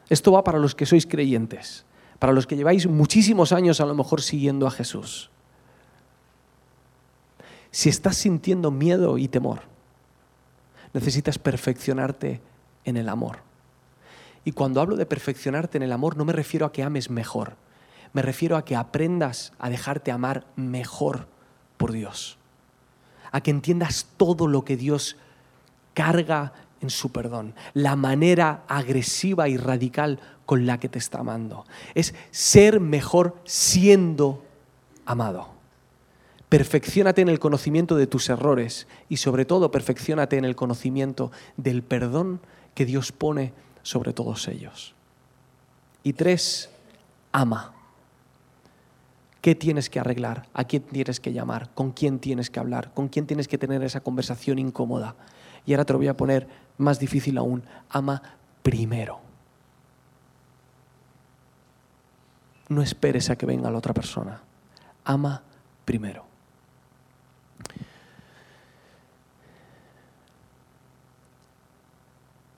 Esto 0.08 0.32
va 0.32 0.42
para 0.42 0.58
los 0.58 0.74
que 0.74 0.86
sois 0.86 1.06
creyentes, 1.06 1.84
para 2.18 2.32
los 2.32 2.46
que 2.46 2.56
lleváis 2.56 2.86
muchísimos 2.86 3.52
años 3.52 3.80
a 3.80 3.86
lo 3.86 3.94
mejor 3.94 4.22
siguiendo 4.22 4.66
a 4.66 4.70
Jesús. 4.70 5.30
Si 7.70 7.88
estás 7.88 8.16
sintiendo 8.16 8.70
miedo 8.70 9.18
y 9.18 9.28
temor, 9.28 9.60
necesitas 10.94 11.38
perfeccionarte 11.38 12.40
en 12.88 12.96
el 12.96 13.08
amor. 13.08 13.38
Y 14.44 14.52
cuando 14.52 14.80
hablo 14.80 14.96
de 14.96 15.06
perfeccionarte 15.06 15.76
en 15.76 15.82
el 15.82 15.92
amor 15.92 16.16
no 16.16 16.24
me 16.24 16.32
refiero 16.32 16.66
a 16.66 16.72
que 16.72 16.82
ames 16.82 17.10
mejor, 17.10 17.56
me 18.12 18.22
refiero 18.22 18.56
a 18.56 18.64
que 18.64 18.76
aprendas 18.76 19.52
a 19.58 19.68
dejarte 19.68 20.10
amar 20.10 20.46
mejor 20.56 21.28
por 21.76 21.92
Dios, 21.92 22.38
a 23.30 23.40
que 23.40 23.50
entiendas 23.50 24.08
todo 24.16 24.46
lo 24.46 24.64
que 24.64 24.76
Dios 24.76 25.16
carga 25.94 26.52
en 26.80 26.90
su 26.90 27.10
perdón, 27.10 27.54
la 27.74 27.96
manera 27.96 28.64
agresiva 28.68 29.48
y 29.48 29.56
radical 29.56 30.20
con 30.46 30.64
la 30.64 30.78
que 30.78 30.88
te 30.88 30.98
está 30.98 31.18
amando. 31.18 31.66
Es 31.94 32.14
ser 32.30 32.80
mejor 32.80 33.36
siendo 33.44 34.44
amado. 35.04 35.48
Perfecciónate 36.48 37.20
en 37.20 37.28
el 37.28 37.40
conocimiento 37.40 37.96
de 37.96 38.06
tus 38.06 38.30
errores 38.30 38.86
y 39.08 39.18
sobre 39.18 39.44
todo 39.44 39.70
perfeccionate 39.70 40.38
en 40.38 40.46
el 40.46 40.56
conocimiento 40.56 41.30
del 41.56 41.82
perdón 41.82 42.40
que 42.78 42.86
Dios 42.86 43.10
pone 43.10 43.52
sobre 43.82 44.12
todos 44.12 44.46
ellos. 44.46 44.94
Y 46.04 46.12
tres, 46.12 46.70
ama. 47.32 47.74
¿Qué 49.40 49.56
tienes 49.56 49.90
que 49.90 49.98
arreglar? 49.98 50.46
¿A 50.54 50.62
quién 50.62 50.84
tienes 50.84 51.18
que 51.18 51.32
llamar? 51.32 51.74
¿Con 51.74 51.90
quién 51.90 52.20
tienes 52.20 52.50
que 52.50 52.60
hablar? 52.60 52.94
¿Con 52.94 53.08
quién 53.08 53.26
tienes 53.26 53.48
que 53.48 53.58
tener 53.58 53.82
esa 53.82 53.98
conversación 53.98 54.60
incómoda? 54.60 55.16
Y 55.66 55.72
ahora 55.72 55.86
te 55.86 55.92
lo 55.92 55.98
voy 55.98 56.06
a 56.06 56.16
poner 56.16 56.46
más 56.76 57.00
difícil 57.00 57.36
aún. 57.38 57.64
Ama 57.90 58.22
primero. 58.62 59.18
No 62.68 62.80
esperes 62.80 63.28
a 63.28 63.34
que 63.34 63.44
venga 63.44 63.72
la 63.72 63.78
otra 63.78 63.92
persona. 63.92 64.40
Ama 65.04 65.42
primero. 65.84 66.27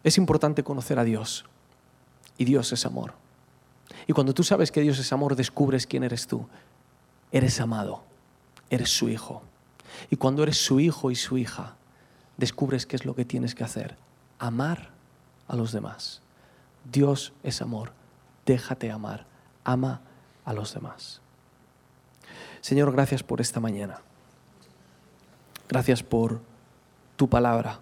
Es 0.03 0.18
importante 0.18 0.64
conocer 0.64 0.98
a 0.98 1.05
Dios. 1.05 1.44
Y 2.38 2.44
Dios 2.44 2.72
es 2.72 2.86
amor. 2.86 3.14
Y 4.07 4.12
cuando 4.12 4.32
tú 4.32 4.42
sabes 4.42 4.72
que 4.72 4.80
Dios 4.80 4.98
es 4.98 5.12
amor, 5.12 5.36
descubres 5.36 5.86
quién 5.86 6.05
eres 6.05 6.26
tú. 6.26 6.46
Eres 7.32 7.61
amado. 7.61 8.03
Eres 8.70 8.90
su 8.90 9.09
hijo. 9.09 9.42
Y 10.11 10.16
cuando 10.16 10.42
eres 10.42 10.64
su 10.64 10.80
hijo 10.80 11.11
y 11.11 11.16
su 11.16 11.36
hija, 11.36 11.74
descubres 12.36 12.86
qué 12.86 12.96
es 12.96 13.05
lo 13.05 13.14
que 13.14 13.24
tienes 13.24 13.55
que 13.55 13.64
hacer. 13.64 13.96
Amar 14.38 14.90
a 15.48 15.57
los 15.57 15.72
demás. 15.72 16.22
Dios 16.90 17.32
es 17.42 17.61
amor. 17.61 17.92
Déjate 18.46 18.90
amar. 18.90 19.26
Ama 19.64 20.01
a 20.44 20.55
los 20.55 20.72
demás. 20.72 21.20
Señor, 22.62 22.92
gracias 22.92 23.22
por 23.22 23.40
esta 23.40 23.61
mañana. 23.61 24.01
Gracias 25.68 26.03
por 26.03 26.40
tu 27.16 27.28
palabra 27.28 27.80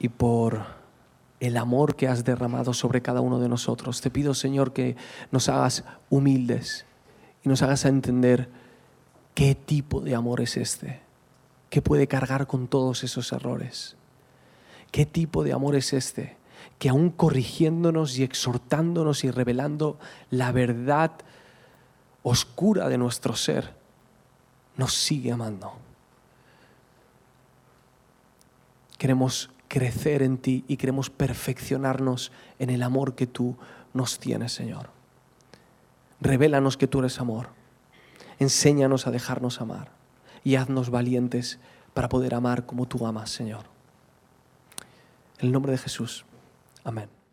y 0.00 0.08
por 0.08 0.64
el 1.38 1.56
amor 1.56 1.94
que 1.94 2.08
has 2.08 2.24
derramado 2.24 2.74
sobre 2.74 3.02
cada 3.02 3.20
uno 3.20 3.38
de 3.38 3.48
nosotros. 3.48 4.00
Te 4.00 4.10
pido, 4.10 4.34
Señor, 4.34 4.72
que 4.72 4.96
nos 5.30 5.48
hagas 5.48 5.84
humildes 6.08 6.86
y 7.44 7.48
nos 7.48 7.62
hagas 7.62 7.84
entender 7.84 8.48
qué 9.34 9.54
tipo 9.54 10.00
de 10.00 10.14
amor 10.14 10.40
es 10.40 10.56
este, 10.56 11.00
que 11.68 11.82
puede 11.82 12.08
cargar 12.08 12.46
con 12.46 12.66
todos 12.66 13.04
esos 13.04 13.30
errores. 13.32 13.96
¿Qué 14.90 15.06
tipo 15.06 15.44
de 15.44 15.52
amor 15.52 15.76
es 15.76 15.92
este? 15.92 16.36
Que 16.78 16.88
aún 16.88 17.10
corrigiéndonos 17.10 18.18
y 18.18 18.22
exhortándonos 18.22 19.22
y 19.24 19.30
revelando 19.30 19.98
la 20.30 20.50
verdad 20.50 21.12
oscura 22.22 22.88
de 22.88 22.98
nuestro 22.98 23.36
ser, 23.36 23.74
nos 24.76 24.94
sigue 24.94 25.32
amando. 25.32 25.72
Queremos 28.98 29.50
crecer 29.70 30.22
en 30.22 30.36
ti 30.36 30.64
y 30.66 30.76
queremos 30.78 31.10
perfeccionarnos 31.10 32.32
en 32.58 32.70
el 32.70 32.82
amor 32.82 33.14
que 33.14 33.28
tú 33.28 33.56
nos 33.94 34.18
tienes, 34.18 34.52
Señor. 34.52 34.90
Revélanos 36.20 36.76
que 36.76 36.88
tú 36.88 36.98
eres 36.98 37.20
amor. 37.20 37.50
Enséñanos 38.40 39.06
a 39.06 39.12
dejarnos 39.12 39.60
amar 39.60 39.92
y 40.42 40.56
haznos 40.56 40.90
valientes 40.90 41.60
para 41.94 42.08
poder 42.08 42.34
amar 42.34 42.66
como 42.66 42.86
tú 42.86 43.06
amas, 43.06 43.30
Señor. 43.30 43.64
En 45.38 45.46
el 45.46 45.52
nombre 45.52 45.70
de 45.70 45.78
Jesús. 45.78 46.24
Amén. 46.82 47.19